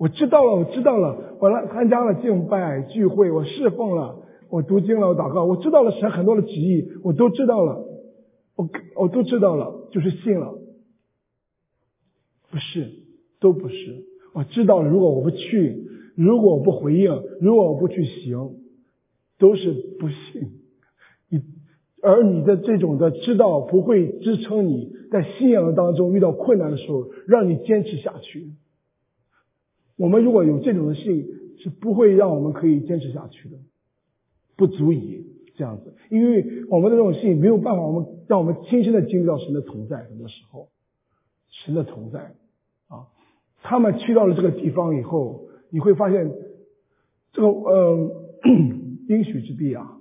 [0.00, 7.84] 我知道了，我知道了，我来参加了敬拜聚会，我侍奉了，我读经了，我祷告，我知道了神很多的旨意，我都知道了，
[8.56, 10.54] 我我都知道了，就是信了，
[12.50, 12.88] 不是，
[13.40, 15.84] 都不是，我知道了，如果我不去，
[16.16, 18.52] 如果我不回应，如果我不去行，
[19.38, 20.48] 都是不信。
[21.28, 21.42] 你
[22.02, 28.54] 而你的这种的知道不会支撑你在信仰当中遇到困难的时候，让你坚持下去。
[30.00, 31.26] 我们如果有这种的信，
[31.58, 33.58] 是不会让我们可以坚持下去的，
[34.56, 39.98] 不足以这样子，因为我们的这种信没有办法，我们让我们亲身的经历到神的同在。
[40.04, 40.70] 很多时候，
[41.50, 42.34] 神的同在
[42.88, 43.08] 啊，
[43.62, 46.32] 他们去到了这个地方以后，你会发现
[47.34, 48.10] 这个呃
[49.06, 49.98] 应许之地啊，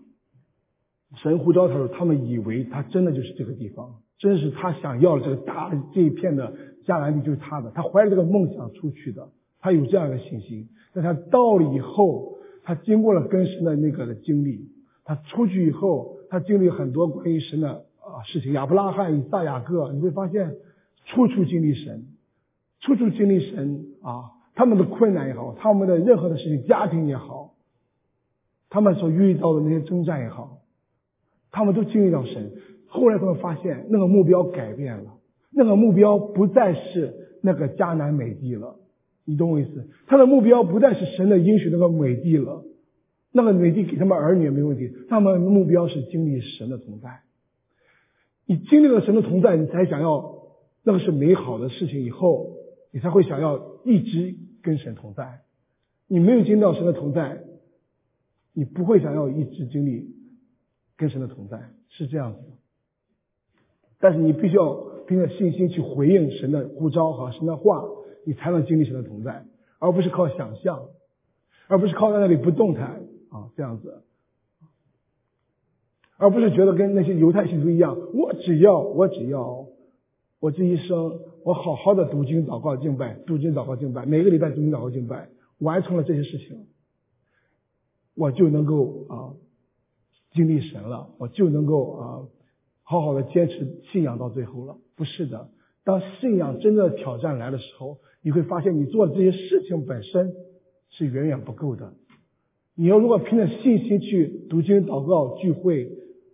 [1.17, 9.29] 神呼召他说，他们以为他真的就是这个地方，真是他想要的这个大这一片的迦南地就是他的，他怀着这个梦想出去的。
[9.61, 14.69] 他有这样的信心，但他到了以后，他经过了跟神的那个的经历，
[15.03, 18.53] 他出去以后，他经历很多关于神的啊事情。
[18.53, 20.55] 亚伯拉罕、以撒、雅各，你会发现，
[21.05, 22.05] 处处经历神，
[22.79, 24.31] 处处经历神啊。
[24.55, 27.53] 他们的困难也好，他们的任何的事情，家庭也好，
[28.69, 30.59] 他们所遇到的那些征战也好，
[31.49, 32.51] 他们都经历到神。
[32.87, 35.13] 后来他们发现，那个目标改变了，
[35.51, 38.75] 那个目标不再是那个迦南美地了。
[39.29, 39.87] 你懂我意思？
[40.07, 42.65] 他的目标不再是神的应许那个美地了，
[43.31, 44.91] 那个美地给他们儿女也没问题。
[45.07, 47.19] 他们目标是经历神的同在。
[48.47, 50.33] 你经历了神的同在，你才想要
[50.83, 52.55] 那个是美好的事情，以后
[52.91, 55.41] 你才会想要一直跟神同在。
[56.07, 57.43] 你没有经历到神的同在，
[58.53, 60.07] 你不会想要一直经历
[60.97, 62.57] 跟神的同在，是这样子的。
[63.99, 64.73] 但是你必须要
[65.07, 67.83] 凭着信心去回应神的呼召和神的话。
[68.25, 69.45] 你才能经历神的同在，
[69.79, 70.87] 而不是靠想象，
[71.67, 74.03] 而不是靠在那里不动弹啊这样子，
[76.17, 79.67] 而不是觉得跟那些犹太信徒一样，我只要我只要
[80.39, 85.29] 我这一生我好好的读经祷告敬拜，读经祷告敬拜，每个礼拜读经祷告敬拜，
[85.59, 86.67] 完成了这些事情，
[88.15, 89.33] 我就能够啊
[90.31, 92.27] 经历神了，我就能够啊
[92.83, 95.49] 好好的坚持信仰到最后了，不是的，
[95.83, 97.99] 当信仰真的挑战来的时候。
[98.21, 100.33] 你会发现，你做的这些事情本身
[100.89, 101.93] 是远远不够的。
[102.75, 105.91] 你要如果凭着信心去读经、祷告、聚会，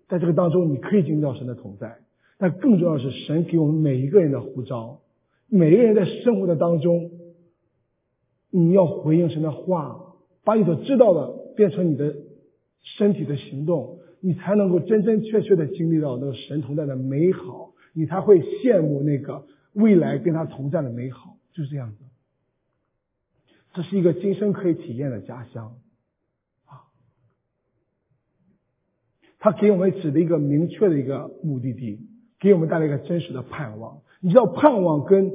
[0.07, 1.97] 在这个当中，你可以经历到神的同在。
[2.37, 4.99] 但更重要的是，神给我们每一个人的呼召，
[5.47, 7.11] 每一个人在生活的当中，
[8.51, 12.15] 你要回应神的话，把你所知道的变成你的
[12.81, 21.37] 身体的行动，你才能够真真切切的经历到那个神同在的美好，你才会羡慕那个未来跟他同在的美好。
[21.55, 22.03] 就是这样子，
[23.73, 25.77] 这是一个今生可以体验的家乡
[26.65, 26.91] 啊！
[29.39, 32.05] 他给我们指了一个明确的一个目的地，
[32.39, 34.01] 给我们带来一个真实的盼望。
[34.19, 35.31] 你知道盼望跟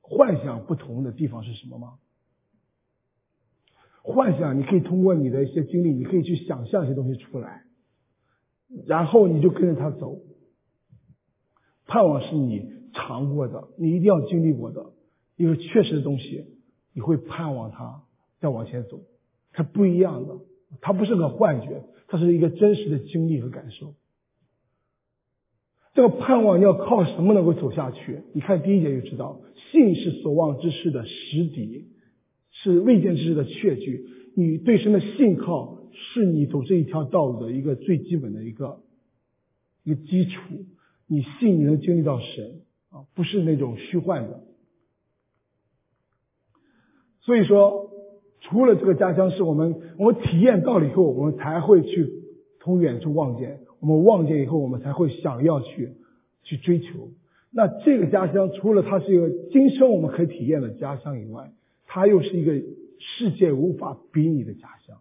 [0.00, 1.98] 幻想不同的地方是什么吗？
[4.02, 7.64] 幻想你可以通过你的一些经历，你可以去想象一些东西出来，
[8.86, 10.20] 然后你就跟着他走。
[11.86, 14.92] 盼望是你尝过的，你一定要经历过的。
[15.38, 16.44] 因为确实的东西，
[16.92, 18.02] 你会盼望它
[18.40, 19.00] 再往前走，
[19.52, 20.40] 它不一样的，
[20.82, 23.94] 它不是个幻觉，它是一个真实的经历和感受。
[25.94, 28.22] 这个盼望要靠什么能够走下去？
[28.32, 31.88] 你看第一节就知道，信是所望之事的实底，
[32.50, 34.06] 是未见之事的确据。
[34.36, 38.82] 你对神的信靠，是你走这一条道路的一个最基本的一个
[39.84, 40.40] 一个基础。
[41.06, 44.47] 你信你能经历到神啊，不是那种虚幻的。
[47.28, 47.90] 所以说，
[48.40, 52.10] 除了这个家乡是我们我们体验到了以后，我们才会去
[52.58, 53.58] 从远处望见。
[53.80, 55.90] 我们望见以后，我们才会想要去
[56.42, 57.10] 去追求。
[57.50, 61.52] 那这个家乡，除了它是一个今生我们可以体验的家乡以外，
[61.84, 62.54] 它又是一个
[62.98, 64.96] 世界无法比拟的家乡。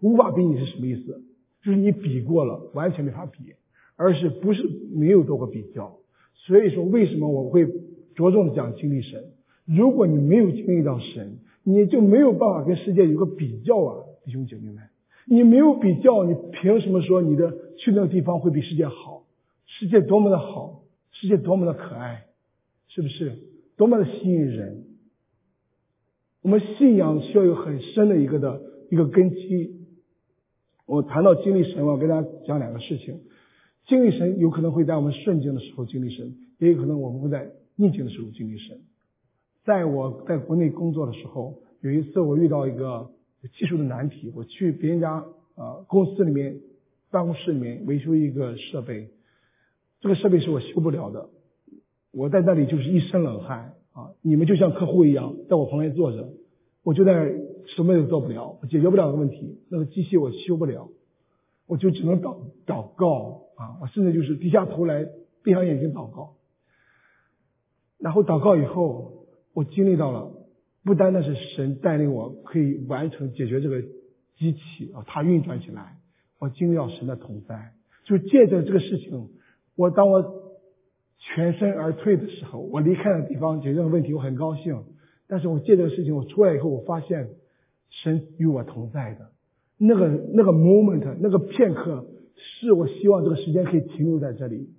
[0.00, 1.24] 无法比拟是什么意思？
[1.64, 3.38] 就是你比过了，完全没法比，
[3.96, 4.62] 而是不是
[4.94, 5.96] 没有做过比较。
[6.46, 7.66] 所以说，为什么我会
[8.14, 9.24] 着重讲经历神？
[9.66, 14.82] 如果你没有经历到神，你就没有办法跟世界有个比较啊，弟兄姐妹们，
[15.26, 19.24] 你没有比较，你凭什么说你的去那个地方会比世界好？
[19.66, 22.26] 世界多么的好，世界多么的可爱，
[22.88, 23.38] 是不是？
[23.76, 24.84] 多么的吸引人？
[26.42, 29.80] 我们信仰需要有很深的一个的一个根基。
[30.86, 33.20] 我谈到经历神，我要跟大家讲两个事情。
[33.86, 38.80] 经历神有可能会在我们顺境的时候经历神，也有可能我们会在逆境的时候经历神。
[39.64, 43.10] 在我在国内工作的时候，有一次我遇到一个
[43.54, 46.60] 技术的难题，我去别人家啊公司里面
[47.10, 49.10] 办公室里面维修一个设备，
[50.00, 51.28] 这个设备是我修不了的，
[52.10, 54.10] 我在那里就是一身冷汗啊！
[54.20, 56.28] 你们就像客户一样在我旁边坐着，
[56.82, 57.32] 我就在
[57.76, 60.88] 什么也做不了，解决不了的问题，那个机器我修不了，
[61.68, 63.78] 我就只能祷祷告啊！
[63.80, 65.06] 我甚至就是低下头来
[65.44, 66.34] 闭上眼睛祷告，
[67.98, 69.21] 然后祷告以后。
[69.54, 70.32] 我经历到了，
[70.84, 73.82] 不单单是神带领我可以完成解决这个
[74.36, 75.98] 机器啊，它运转起来，
[76.38, 77.72] 我经历到神的同在。
[78.04, 79.28] 就借着这个事情，
[79.76, 80.24] 我当我
[81.18, 84.82] 全身而退的时候，我离开了地方解决了问题，我很高兴。
[85.28, 87.28] 但是我借这个事情，我出来以后，我发现
[87.90, 89.30] 神与我同在的
[89.78, 94.70] 那个那个 moment，那个片刻，是我希望这个时间可以停留在这里，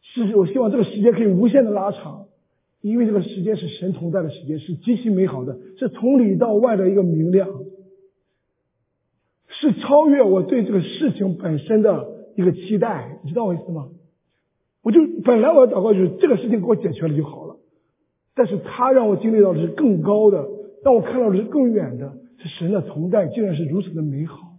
[0.00, 2.28] 是我希望这个时间可以无限的拉长。
[2.80, 7.48] 因为这个时间是神同在的时间，是极其美好的，是从里到外的一个明亮，
[9.48, 13.88] 是超越我对这个事情本身的一个期待，你知道我意思吗？
[14.82, 17.56] 我就本来我的祷告就是这个事情给我解决了就好了，
[18.34, 20.48] 但是他让我经历到的是更高的，
[20.82, 24.56] 让我看到的是更远的，是神的同在竟然是如此的美好。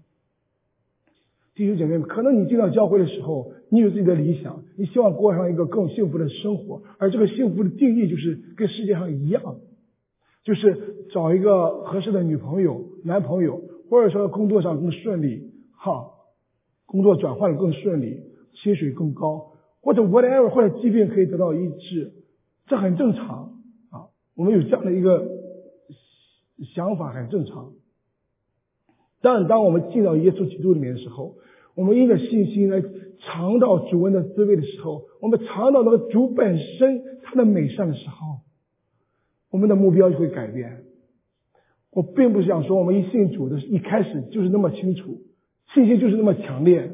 [1.55, 9.41] 弟兄姐妹们，可能你进到教会的时候，你有自己的理想，你希望过上一个更幸福的生活，而这个幸福的定义就是跟世界上一样，
[10.43, 16.11] 就是找一个合适的女朋友、男朋友，或者说工作上更顺利，哈，
[16.85, 18.23] 工作转换的更顺利，
[18.55, 22.11] 薪水更高，或者 whatever，或者疾病可以得到医治，
[22.67, 23.53] 这很正常
[23.89, 24.11] 啊。
[24.35, 25.29] 我们有这样的一个
[26.75, 27.71] 想法，很正常。
[29.21, 31.35] 但当我们进到耶稣基督里面的时候，
[31.75, 32.83] 我们因着信心来
[33.19, 38.39] 尝到主恩的滋味的时候，我们尝到那个主本身他的美善的时候，
[39.49, 40.83] 我们的目标就会改变。
[41.91, 45.21] 我并不想说我们一信主的一开始就是那么清楚，
[45.73, 46.91] 信心就是那么强烈。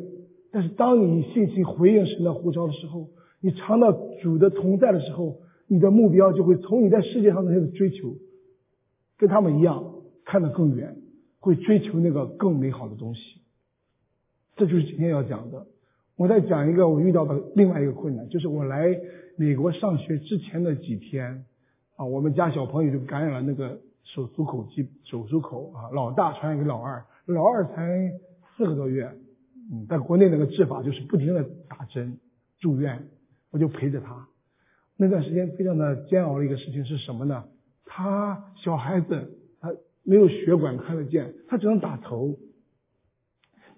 [0.52, 3.10] 但是当你信心回应神的呼召的时候，
[3.42, 5.38] 你尝到主的同在的时候，
[5.68, 8.16] 你的目标就会从你在世界上那些追求，
[9.18, 10.98] 跟他们一样看得更远。
[11.40, 13.22] 会追求那个更美好的东西，
[14.58, 15.67] 这就是今天要讲的。
[16.15, 19.00] 我再讲一个我遇到的另外一个困难，就是我来
[19.36, 21.46] 美国上学之前的几天
[21.96, 28.12] 啊，我们家小朋友就感染了那个手足口疾手足口啊，老大传染给老二，老二才
[28.58, 29.12] 四个多月，
[29.72, 32.17] 嗯，在国内那个治法就是不停的打针
[32.60, 33.08] 住院，
[33.52, 34.28] 我就陪着他。
[34.98, 37.43] 那段时间非常的煎熬的一个事情是什么呢？
[37.86, 39.72] 他小孩子他。
[40.10, 42.38] 没有血管看得见，他只能打头，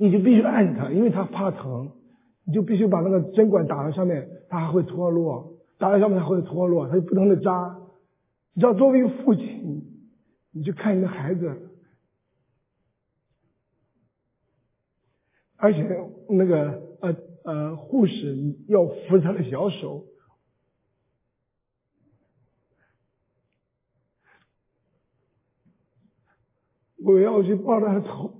[0.01, 1.91] 你就必须按他，因为他怕疼，
[2.45, 7.77] 你就必须把那个针管打在上面，他还会脱落，打在上面还会脱落，他就不停的扎。
[8.53, 9.83] 你知道，作为一个父亲，
[10.51, 11.69] 你去看你的孩子，
[15.57, 15.85] 而且
[16.29, 20.05] 那个呃呃护士要扶他的小手。
[27.01, 28.38] 我要去抱着他头，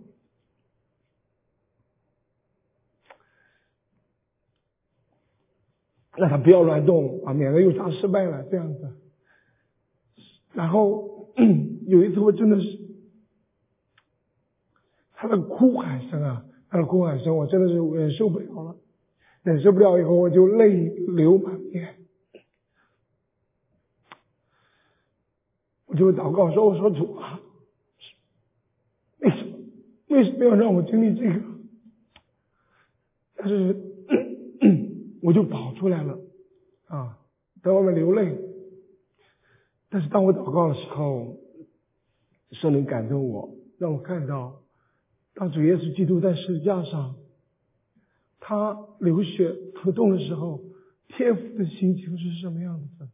[6.20, 8.96] 让他不要乱动啊，免得又扎失败了这样子。
[10.54, 11.32] 然后
[11.88, 12.80] 有一次我真的是，
[15.14, 18.76] 他的哭喊声啊，他的哭喊声，我真的是忍受不了了，
[19.44, 21.96] 忍受不了以后我就泪流满面，
[25.86, 27.40] 我就祷告说：“我说主啊。”
[29.20, 29.58] 为什么
[30.08, 31.42] 为什么要让我经历这个？
[33.36, 33.76] 但是
[35.22, 36.20] 我就跑出来了
[36.88, 37.20] 啊，
[37.62, 38.38] 在外面流泪。
[39.90, 41.38] 但是当我祷告的时候，
[42.52, 44.62] 圣灵感动我，让我看到，
[45.34, 47.16] 当主耶稣基督在十字架上，
[48.40, 50.64] 他流血疼痛的时候，
[51.08, 53.10] 天父的心情是什么样子？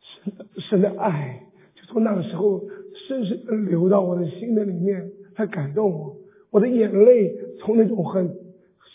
[0.00, 1.46] 神的神的爱。
[1.74, 2.66] 就从那个时候，
[3.06, 6.23] 深深的流到我的心的里面，它感动我。
[6.54, 8.36] 我的眼泪从那种很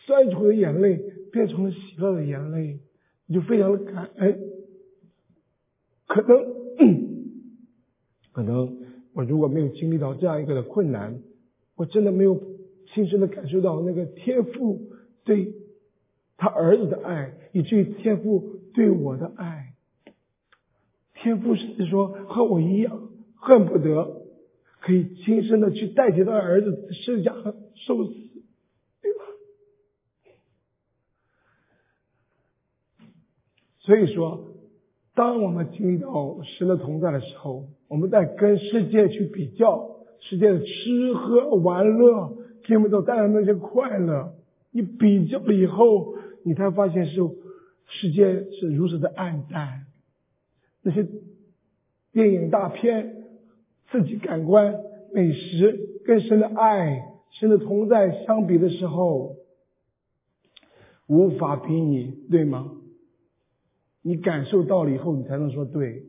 [0.06, 0.98] 酸楚的眼泪
[1.30, 2.80] 变成了喜乐的眼泪，
[3.28, 4.40] 我就非常的感恩。
[6.08, 6.46] 可能，
[8.32, 8.78] 可能
[9.14, 11.20] 我如果没有经历到这样一个的困难，
[11.76, 12.42] 我真的没有
[12.94, 14.92] 亲身的感受到那个天父
[15.26, 15.54] 对
[16.38, 19.74] 他儿子的爱，以至于天父对我的爱。
[21.16, 24.24] 天父甚至说和我一样，恨不得
[24.80, 27.29] 可以亲身的去代替他儿子施加
[27.90, 28.14] 受死，
[29.02, 29.20] 对吧？
[33.80, 34.46] 所以说，
[35.16, 44.36] 当我们经历到神的同在的时候，我们在跟世界去比较，世界的吃喝玩乐听不到带来那些快乐，
[44.70, 46.14] 你比较了以后，
[46.44, 47.16] 你才发现是
[47.88, 49.88] 世界是如此的暗淡。
[50.84, 51.08] 那些
[52.12, 53.26] 电影大片、
[53.90, 54.76] 刺激感官、
[55.12, 59.36] 美食，跟神的爱、神的同在相比的时候，
[61.08, 62.76] 无法比拟，对吗？
[64.02, 66.06] 你感受到了以后，你才能说对。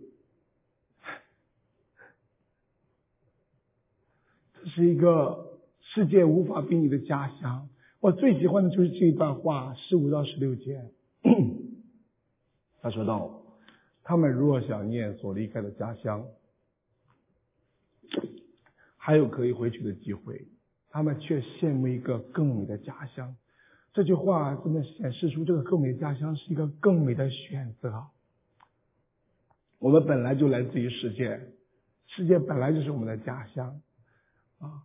[4.62, 7.68] 这是一个世界无法比拟的家乡。
[7.98, 10.90] 我最喜欢的就是这一段话，十五到十六节。
[12.80, 13.42] 他说道
[14.04, 16.26] ：“他们若想念所离开的家乡，
[18.96, 20.46] 还有可以回去的机会，
[20.90, 23.36] 他们却羡慕一个更美的家乡。”
[23.92, 28.04] 这句话真的显示出这个更美的家乡是一个更美的选择。
[29.78, 31.40] 我们本来就来自于世界，
[32.06, 33.80] 世界本来就是我们的家乡
[34.58, 34.84] 啊！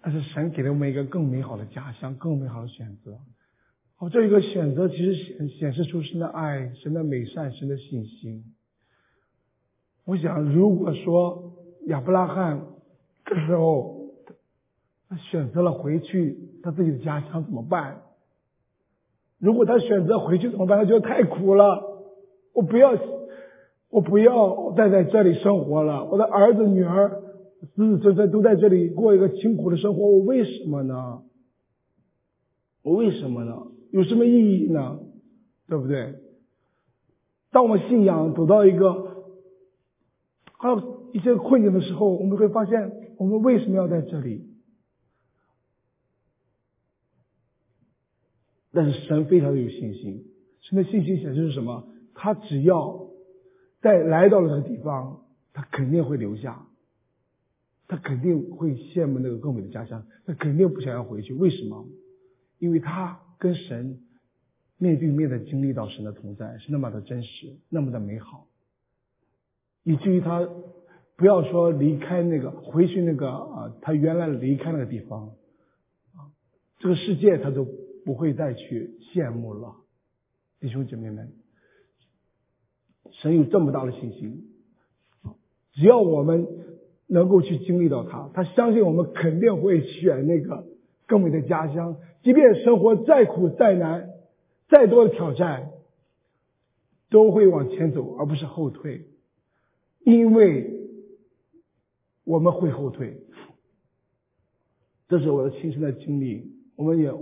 [0.00, 3.18] 但是神给了我们一个更美好的家乡，更美好的选择。
[3.98, 8.54] 哦，这一个选择其实显显示出神的爱、神的美善、神的信心。
[10.04, 11.52] 我想，如果说
[11.86, 12.64] 亚伯拉罕
[13.24, 13.97] 这时候
[15.08, 16.38] 他选择了回去。
[16.62, 18.02] 他自己的家乡怎么办？
[19.38, 20.78] 如果他选择回去怎么办？
[20.78, 21.82] 他觉得太苦了。
[22.52, 22.98] 我不要，
[23.88, 26.04] 我不要再在这里生活了。
[26.06, 27.22] 我的儿子女儿
[27.76, 31.22] 子子孙孙都在这里过一个清苦的生活，我为什么呢？
[32.82, 33.68] 我为什么呢？
[33.92, 34.98] 有什么意义呢？
[35.68, 36.14] 对不对？
[37.52, 39.24] 当我们信仰走到一个
[40.58, 44.47] 还有一些困境的时候，我们会发现，我们为什么要在这里？
[48.78, 50.24] 但是神非常的有信心，
[50.60, 51.88] 神的信心显示是什么？
[52.14, 53.08] 他只要
[53.80, 56.64] 在来到了这个地方，他肯定会留下，
[57.88, 61.34] 他肯定会羡慕那个更美的家乡，他肯定不想要回去。
[61.34, 61.88] 为什么？
[62.60, 63.98] 因为他跟神
[64.76, 68.46] 面对面的经历到神的同在是那么的真实，那么的美好，
[69.82, 70.48] 以至于他
[71.16, 75.30] 不要说离开那个回去那个啊，他原来离开那个地方
[76.14, 76.30] 啊，
[76.78, 77.66] 这个世界他都。
[78.08, 79.76] 不会再去羡慕了，
[80.60, 81.30] 弟兄姐妹们，
[83.10, 84.48] 神有这么大的信心，
[85.74, 86.46] 只要我们
[87.06, 90.64] 能够去经历到他，他相信我们肯定会选那个
[91.06, 94.08] 更美的家乡，即便生活再苦再难，
[94.70, 95.72] 再多的挑战，
[97.10, 99.04] 都会往前走，而不是后退，
[100.02, 100.88] 因为
[102.24, 103.20] 我们会后退，
[105.08, 107.12] 这是我的亲身的经历，我们也。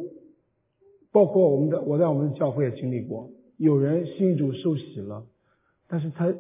[1.16, 5.26] 包括我们的，我在我们的教会也经历过，有人信主受洗了，
[5.88, 6.34] 但是他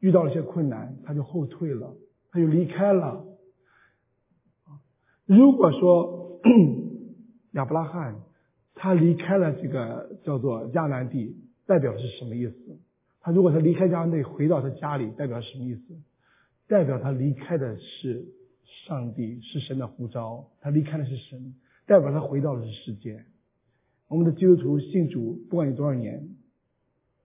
[0.00, 1.94] 遇到了一些困难，他就后退了，
[2.32, 3.24] 他就离开了。
[5.26, 6.40] 如果说
[7.54, 8.16] 亚伯拉罕
[8.74, 12.80] 他离开了这个叫做迦南地，代表是什么意思？
[13.20, 15.82] 他如果他离开迦南地回到他家里，代表什么意思？
[16.66, 18.24] 代表他离开的是
[18.88, 21.54] 上帝，是神的呼召，他离开的是神。
[21.90, 23.24] 代表他回到了这世界。
[24.06, 26.36] 我们的基督徒信主，不管有多少年，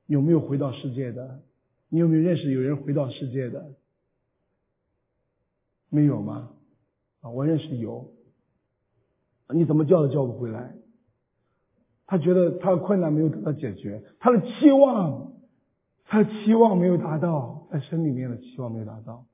[0.08, 1.44] 有没有回到世界的？
[1.88, 3.76] 你有没有认识有人回到世界的？
[5.90, 6.50] 没有吗？
[7.22, 8.12] 啊，我认识有。
[9.54, 10.74] 你怎么叫都叫不回来。
[12.08, 15.34] 他觉得他的困难没有得到解决，他的期望，
[16.06, 19.28] 他的期望没有达到，在神里面的期望没有达到，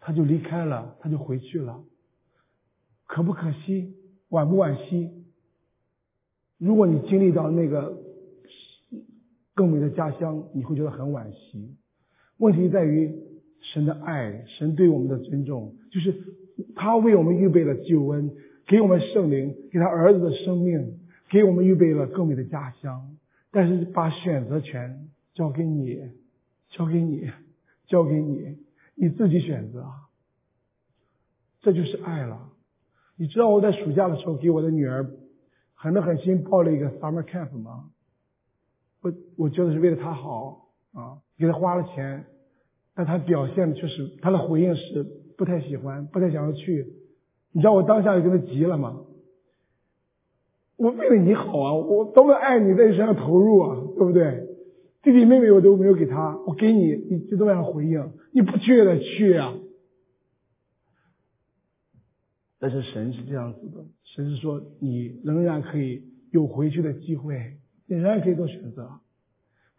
[0.00, 1.82] 他就离开了，他就回去了。
[3.06, 3.95] 可不可惜？
[4.36, 5.10] 惋不惋惜？
[6.58, 8.02] 如果你经历到那个
[9.54, 11.76] 更美的家乡，你会觉得很惋惜。
[12.36, 13.14] 问题在于
[13.60, 16.14] 神的爱，神对我们的尊重，就是
[16.74, 18.30] 他为我们预备了救恩，
[18.66, 20.98] 给我们圣灵，给他儿子的生命，
[21.30, 23.16] 给我们预备了更美的家乡。
[23.50, 25.98] 但是把选择权交给你，
[26.68, 27.30] 交给你，
[27.86, 28.58] 交给你，
[28.94, 29.86] 你自己选择，
[31.62, 32.52] 这就是爱了。
[33.18, 35.10] 你知道我在暑假的时候给我的女儿
[35.74, 37.90] 狠了狠心报了一个 summer camp 吗？
[39.02, 42.24] 我我觉得是为了她好，啊，给她花了钱，
[42.94, 45.06] 但她表现的却是她的回应是
[45.36, 46.86] 不太喜欢，不太想要去。
[47.52, 49.00] 你知道我当下就跟她急了吗？
[50.76, 54.46] 我为了你好啊，我多么爱你，在你身上投入啊，对不对？
[55.02, 58.12] 弟弟妹妹我都没有给他，我给你，你就这样回应？
[58.32, 59.54] 你不去也得去啊！
[62.66, 66.02] 但是神是这样子的，神是说你仍然可以
[66.32, 68.90] 有回去的机会，你仍然可以做选择。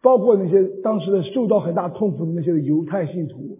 [0.00, 3.58] 包括那些当时的受到很大痛苦的那些犹太信徒，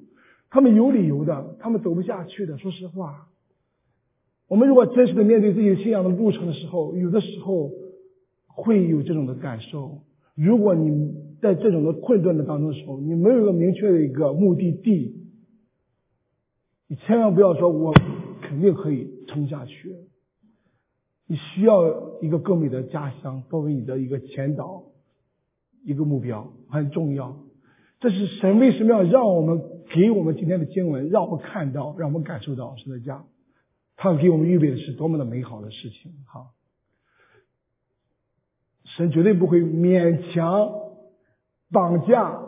[0.48, 2.56] 他们有理由的，他们走不下去的。
[2.56, 3.28] 说实话，
[4.48, 7.70] 我们如果真实的面对自己信仰的路程的时候，有的时候
[8.46, 9.98] 会有这种的感受。
[10.36, 11.12] 如果你
[11.42, 15.16] 在这种的困顿的当中的时候，你没有一个明确的一个目的地，
[16.86, 17.92] 你千万不要说“我
[18.40, 19.94] 肯定可以撑下去”。
[21.30, 24.82] 你需要一个更美的家乡作为你的一个前导，
[25.84, 27.36] 一个目标很重要。
[28.00, 33.24] 这是神为什么要让我们给我们今天的经文，让我们看到，让我们感受到神的家，
[33.96, 36.12] 他给我们预备的是多么的美好的事情。
[36.26, 36.48] 哈，
[38.84, 40.88] 神绝对不会勉强。
[41.70, 42.40] 绑架、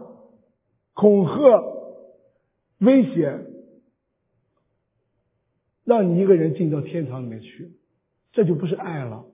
[0.94, 1.62] 恐吓、
[2.78, 3.38] 威胁，
[5.90, 7.72] 让你一个人进到天堂里面去，
[8.32, 9.24] 这就不是爱了，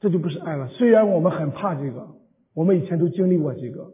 [0.00, 0.66] 这就不是爱了。
[0.66, 2.08] 虽然我们很怕这个，
[2.54, 3.92] 我们以前都经历过这个，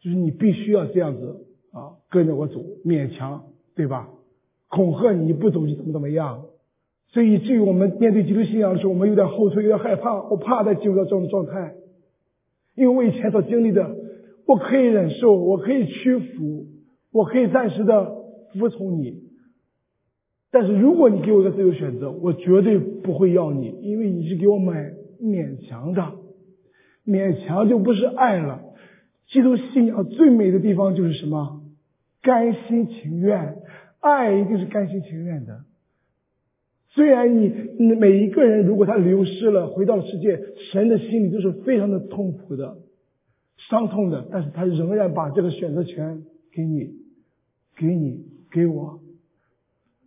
[0.00, 4.10] 就是你必须要这样子啊，跟着我走，勉强，对吧？
[4.68, 6.44] 恐吓你不走就怎么怎么样，
[7.08, 11.76] 所以以至于我们面对基督信仰的时候，我们有点后退，有点害怕，我怕再进入到这种状态。
[12.74, 13.96] 因为我以前所经历的，
[14.46, 16.66] 我可以忍受，我可以屈服，
[17.10, 18.14] 我可以暂时的
[18.52, 19.25] 服从你。
[20.50, 26.12] 但是如果你给我一个自由选择，我绝对不会要你，因为你是给我买勉强的，
[27.06, 28.62] 勉强就不是爱了。
[29.28, 31.62] 基督信仰最美的地方就是什么？
[32.22, 33.56] 甘心情愿，
[34.00, 35.64] 爱一定是甘心情愿的。
[36.88, 40.40] 虽然你每一个人，如果他流失了，回到了世界，
[40.72, 42.78] 神的心里都是非常的痛苦的、
[43.58, 46.22] 伤痛的，但是他仍然把这个选择权
[46.52, 46.94] 给你、
[47.76, 49.00] 给你、给我，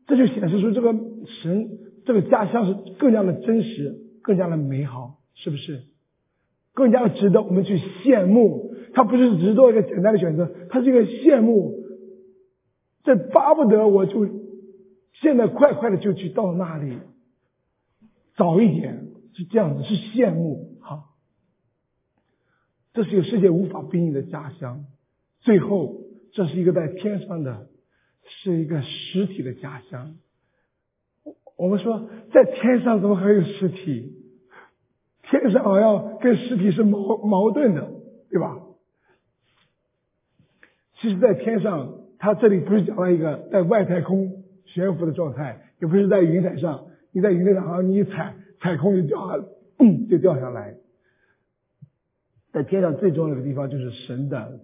[0.10, 1.70] 这就显示出这个神
[2.06, 5.84] 这个家乡是更加的真实、更加的美好，是不是？
[6.74, 8.74] 更加的值得我们去羡慕。
[8.94, 11.84] 他不是只做一个简单的选择，他是一个羡慕，
[13.04, 14.28] 这巴不得我就。
[15.22, 16.98] 现在快快的就去到那里，
[18.38, 21.06] 早一点是这样子，是羡慕哈。
[22.94, 24.86] 这是一个世界无法比拟的家乡。
[25.42, 26.02] 最后，
[26.32, 27.69] 这是一个在天上的，
[28.30, 30.16] 是一个实体的家乡。
[31.58, 34.16] 我们说，在天上怎么还有实体？
[35.24, 37.92] 天上好像跟实体是矛矛盾的，
[38.30, 38.58] 对吧？
[41.02, 44.38] 其实，在天上，他这里不是讲了一个在外太空。
[44.66, 46.86] 悬浮的状态，也不是在云彩上。
[47.12, 49.44] 你在云彩上，好像你一踩，踩空就掉下，
[50.08, 50.76] 就掉下来。
[52.52, 54.60] 在天上最重要的地方就是神的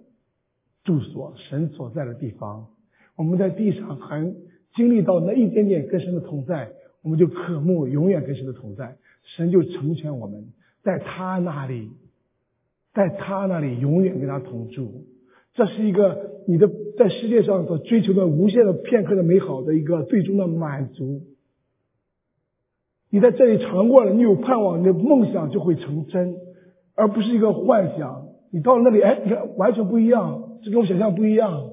[0.83, 2.67] 住所，神所在的地方。
[3.15, 4.33] 我们在地上还
[4.75, 6.69] 经历到那一点点跟神的同在，
[7.01, 8.97] 我们就渴慕永远跟神的同在。
[9.23, 10.49] 神就成全我们，
[10.83, 11.89] 在他那里，
[12.93, 15.05] 在他那里永远跟他同住。
[15.53, 21.21] 这是一个你的在世界上所追求的无限的片刻的美好的一个最终的满足。
[23.09, 26.35] 你在这里尝过了，你有盼望，你的梦想就会成真，
[26.95, 28.27] 而不是一个幻想。
[28.51, 31.69] 你到了那里，哎，你看完全不一样，这跟我想象不一样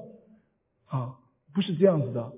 [0.85, 1.15] 啊，
[1.53, 2.33] 不是这样子的。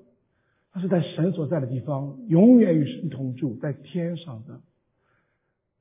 [0.71, 4.59] 他是在神所在的地方，永远与神同住，在天上的。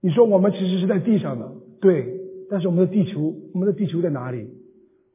[0.01, 4.49] 你说我们其实是在地上的，对，但是我们的地球，我们的地球在哪里？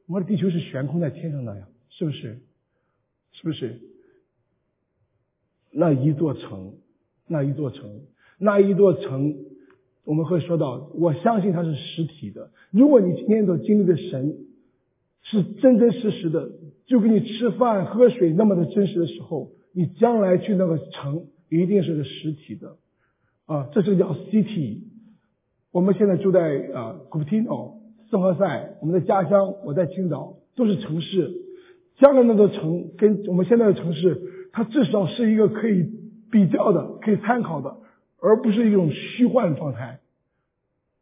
[0.06, 2.40] 我们的地球是悬空在天上的呀，是不是？
[3.32, 3.80] 是不是？
[5.70, 6.74] 那一座城，
[7.26, 8.02] 那一座城，
[8.36, 9.36] 那一座城，
[10.04, 12.50] 我们会说到，我相信它是实体的。
[12.70, 14.36] 如果你今天所经历的神
[15.30, 16.50] 是真真实实的，
[16.86, 22.76] 就跟你吃饭喝水那么的真实的时候，你将来去那个城一定是个实体的
[23.46, 24.80] 啊，这是叫 city。
[25.72, 26.40] 我们现在住在
[26.74, 27.76] 啊 c u p t i n o。
[28.10, 31.30] 圣何塞，我们的家乡，我在青岛，都是城市。
[31.98, 34.20] 将来那座城跟我们现在的城市，
[34.50, 35.86] 它至少是一个可以
[36.32, 37.76] 比较的、可以参考的，
[38.20, 40.00] 而不是一种虚幻状态。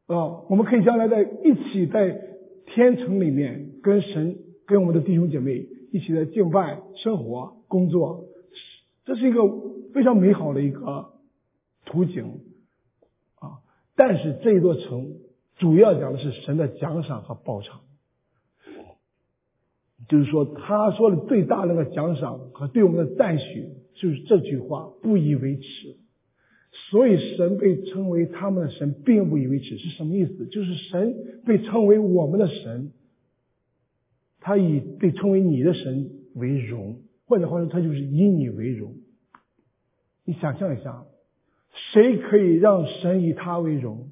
[0.06, 2.20] 啊，我们可以将来在一起在
[2.66, 8.24] 天城里面跟神、跟我们的弟兄姐妹一起在敬拜、生活、工作，
[9.04, 9.40] 这是一个
[9.94, 11.10] 非常美好的一个
[11.84, 12.40] 图景。
[13.36, 13.60] 啊，
[13.96, 15.14] 但是这一座城。
[15.58, 17.80] 主要讲的是神的奖赏和报偿。
[20.08, 25.96] 就是说，他说的最大那个奖赏和对我们的赞许，就是这句话：不以为耻。
[26.90, 30.46] 所以神被称为他们的神，并不以为耻，是什么意思？
[30.46, 32.92] 就是神被称为我们的神，
[34.40, 38.94] 他以被称为你的神为荣，换句话说，他就是以你为荣。
[40.24, 41.04] 你想象一下，
[41.92, 44.10] 谁可以让神以他为荣？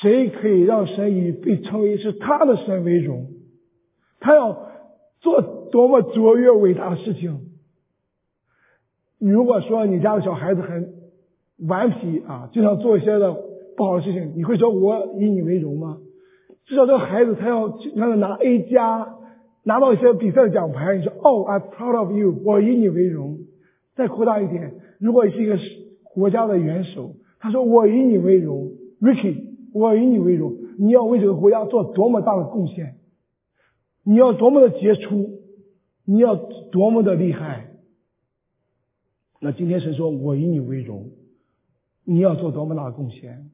[0.00, 3.32] 谁可以让神以被称为是他的神为荣？
[4.20, 4.70] 他要
[5.20, 7.50] 做多么卓越伟大的事情？
[9.18, 10.94] 如果说你家的小孩子很
[11.58, 13.32] 顽皮啊，经常做一些的
[13.76, 15.98] 不好的事情，你会说我以你为荣吗？
[16.66, 19.16] 至少这个孩子他要让他拿 A 加，
[19.64, 23.38] 拿到一些比赛的奖牌，你说哦，I'm proud of you，我以你为荣。
[23.94, 25.58] 再扩大一点，如果是一个
[26.02, 32.96] 国家的元首，他说我以你为荣，Ricky，我以你为荣，你要为这个国家做多么大的贡献？
[34.02, 35.40] 你要多么的杰出？
[36.06, 37.68] 你要多么的厉害？
[39.40, 41.10] 那今天神说我以你为荣。
[42.04, 43.50] 你要做多么大的贡献？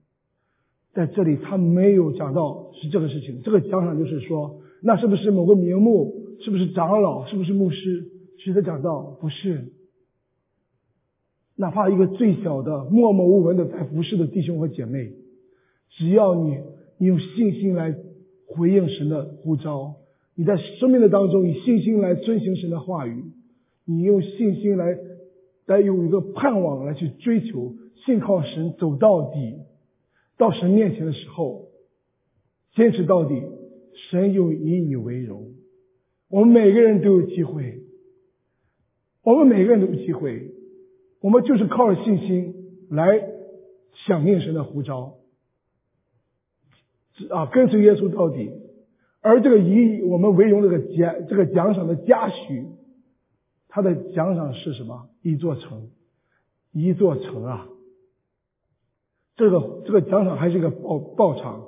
[0.93, 3.43] 在这里，他没有讲到是这个事情。
[3.43, 6.15] 这个奖赏就是说，那是不是某个名目？
[6.41, 7.27] 是不是长老？
[7.27, 8.09] 是不是牧师？
[8.39, 9.73] 其实讲到不是。
[11.57, 15.13] 哪怕一个最小的默默无闻的在服侍的弟兄和姐妹，
[15.91, 16.59] 只要你
[16.99, 17.95] 你用信心来
[18.47, 19.97] 回应神的呼召，
[20.35, 23.25] 你在生命的当中以信心来遵行神的话语，
[23.85, 24.97] 你用信心来
[25.67, 27.75] 来有一个盼望来去追求。
[28.07, 29.59] 信靠神走到底，
[30.41, 31.69] 到神面前的时候，
[32.75, 33.43] 坚持到底，
[34.11, 35.53] 神又以你为荣。
[36.31, 37.83] 我们每个人都有机会，
[39.23, 40.51] 我们每个人都有机会，
[41.21, 42.55] 我们就是靠着信心
[42.89, 43.05] 来
[44.07, 45.19] 响应神的呼召，
[47.29, 48.51] 啊，跟随耶稣到底。
[49.21, 52.65] 而这个以我们为荣这个奖，这个奖赏的嘉许，
[53.69, 55.11] 他的奖赏是什么？
[55.21, 55.91] 一座城，
[56.73, 57.69] 一座城啊！
[59.41, 61.63] 这个这个奖赏还是一个报报偿，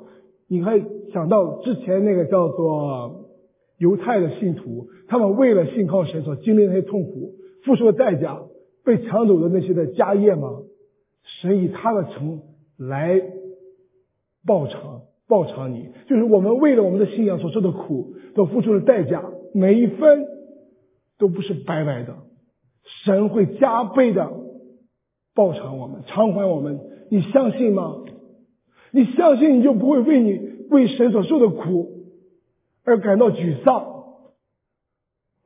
[0.47, 3.31] 你可以想到之前那个叫做
[3.79, 7.33] 犹太的信徒，他们为了信靠神所经历那些痛苦，
[7.65, 8.43] 付出的代价，
[8.85, 10.51] 被抢走的那些的家业吗？
[11.41, 12.43] 神以他的城
[12.77, 13.23] 来
[14.47, 20.27] 报偿报偿你，就是我们为了我们的信仰所受的苦，所付出的代价，每一分
[21.19, 22.17] 都不是白白的，
[23.03, 24.31] 神会加倍的
[25.35, 26.92] 报偿我们，偿还我们。
[27.13, 28.05] 你相信吗？
[28.91, 32.07] 你相信你就不会为你为神所受的苦
[32.85, 33.87] 而感到沮丧。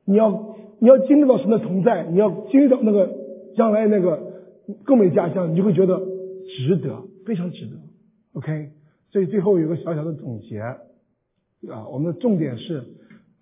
[0.05, 3.13] 你要你要经历到神的同在，你要经历到那个
[3.57, 4.45] 将来那个
[4.85, 5.99] 更美家乡，你就会觉得
[6.47, 7.73] 值得，非常值得。
[8.31, 8.69] OK，
[9.11, 10.77] 所以最后有个小小的总结啊，
[11.91, 12.85] 我们的重点是，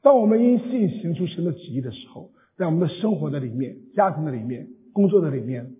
[0.01, 5.75] 当我们因信行出神的旨意的时候，在我们的生活的里面、家庭的里面、工作的里面，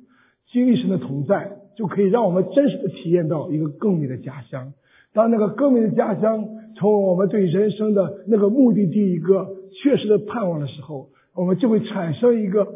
[0.52, 1.58] 经历神的同在。
[1.76, 4.74] 就可以让我们真实的体验到一个更美的家乡。
[5.14, 6.46] 当那个更美的家乡
[6.76, 12.68] 成为我们对人生的那个目的地一个确实的盼望的时候，我们就会产生一个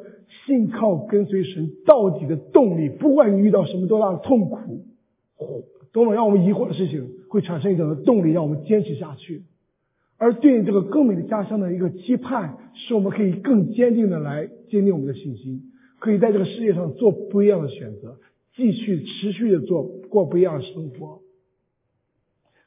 [0.45, 2.88] 信靠跟随神到底的动力。
[2.89, 4.86] 不管你遇到什么多大的痛苦，
[5.91, 9.43] 多么让我们疑惑的事情，会产生一种动力，让我们坚持下去。
[10.18, 15.62] 而对这个更美的家乡的一个期盼，使我们可以更坚定的来坚定我们的信心，
[16.00, 18.18] 可以在这个世界上做不一样的选择。
[18.60, 21.22] 继续持续的做过不一样的生活，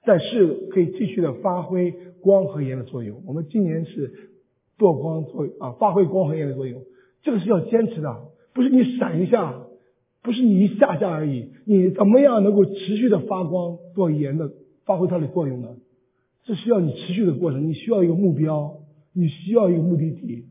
[0.06, 3.22] 但是可以继续的发挥光和盐的作用。
[3.26, 4.30] 我们今年是
[4.78, 6.82] 做光做啊，发挥光和盐的作用，
[7.22, 8.22] 这个是要坚持的，
[8.54, 9.66] 不是你闪一下，
[10.22, 11.50] 不是你一下下而已。
[11.66, 14.50] 你怎么样能够持续的发光做盐的
[14.86, 15.76] 发挥它的作用呢？
[16.44, 18.78] 这需要你持续的过程，你需要一个目标，
[19.12, 20.46] 你需要一个目的地。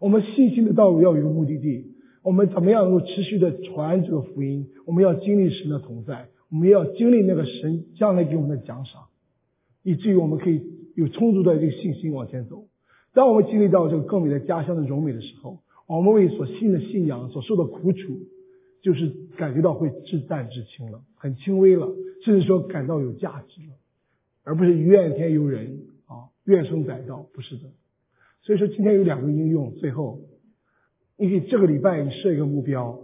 [0.00, 1.93] 我们信心的道路要有一个目的地。
[2.24, 4.70] 我们怎么样能够持续的传这个福音？
[4.86, 9.08] 我们要经历神的同在，我们要经历那个神将来给我们的奖赏，
[9.82, 10.62] 以至于我们可以
[10.96, 12.64] 有充足的这个信心往前走。
[13.12, 17.98] 当我们经历到这个更美的家乡的荣美的时候，我们为所信的信仰所受的苦楚，
[18.80, 21.94] 就是感觉到会至淡至轻了，很轻微了，
[22.24, 23.74] 甚至说感到有价值了，
[24.44, 27.64] 而不是怨天尤人啊，怨声载道，不是的。
[28.40, 30.20] 所以说今天有两个应用，最后。
[31.16, 33.00] 你给这个礼拜你设一个目标，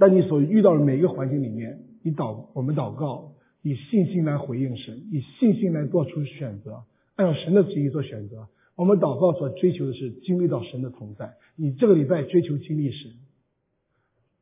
[0.00, 8.48] 在你所遇到的每一个环境里面，你祷我们祷告，以信心来回应神，以信心来做出选择，按照神的旨意做选择。
[8.76, 11.34] 我们祷告所追求的是经历到神的同在。
[11.54, 13.12] 你这个礼拜追求经历神。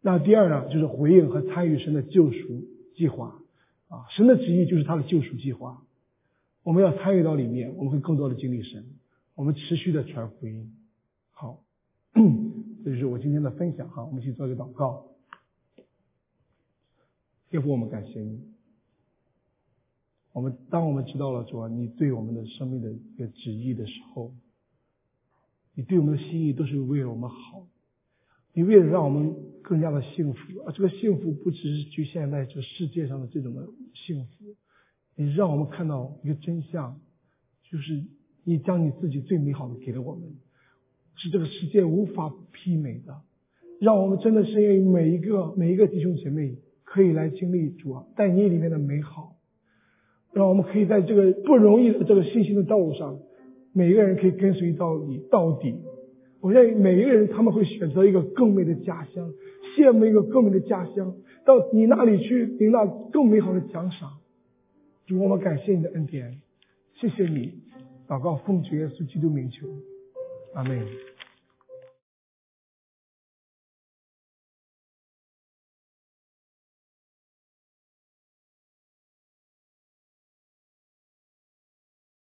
[0.01, 2.65] 那第二呢，就是回应和参与神的救赎
[2.97, 3.43] 计划
[3.89, 5.83] 啊，神的旨意就是他的救赎计划，
[6.63, 8.87] 我们要参与到里面，我们会更多的经历神。
[9.35, 10.73] 我们持续的传福音。
[12.15, 12.21] 好，
[12.85, 14.05] 这就是我今天的分享哈。
[14.05, 15.09] 我们一起做一个祷告。
[17.51, 18.41] 天父，我们感谢你。
[20.33, 24.33] 我们当我们知道了主啊，你对我们的生命的一个旨意的时候，
[25.75, 27.67] 你对我们的心意都是为了我们好。
[28.55, 34.57] 你为了让我们更加的幸福，而这个幸福不只是局限在这世界上的这种的幸福，
[35.15, 37.01] 你让我们看到一个真相，
[37.71, 38.05] 就是
[38.45, 40.37] 你将你自己最美好的给了我们，
[41.17, 43.15] 是这个世界无法媲美的。
[43.81, 49.37] 让我们真的是因为每一个每一个弟兄姐妹可以来经历主啊，在你里面的美好，
[50.33, 53.19] 让我们可以在这个不容易的这个信心的道路上，
[53.73, 55.75] 每一个人可以跟随到你到底。
[56.41, 59.33] 我认为每一个人他们会选择一个更美的家乡，
[59.77, 64.11] 羡慕一个更美的家乡，到你那里去领那更美好的奖赏。
[65.07, 66.41] 主，我们感谢你的恩典，
[66.95, 67.55] 谢谢你，
[68.07, 69.67] 祷告奉主耶稣基督名求，
[70.55, 71.12] 阿门。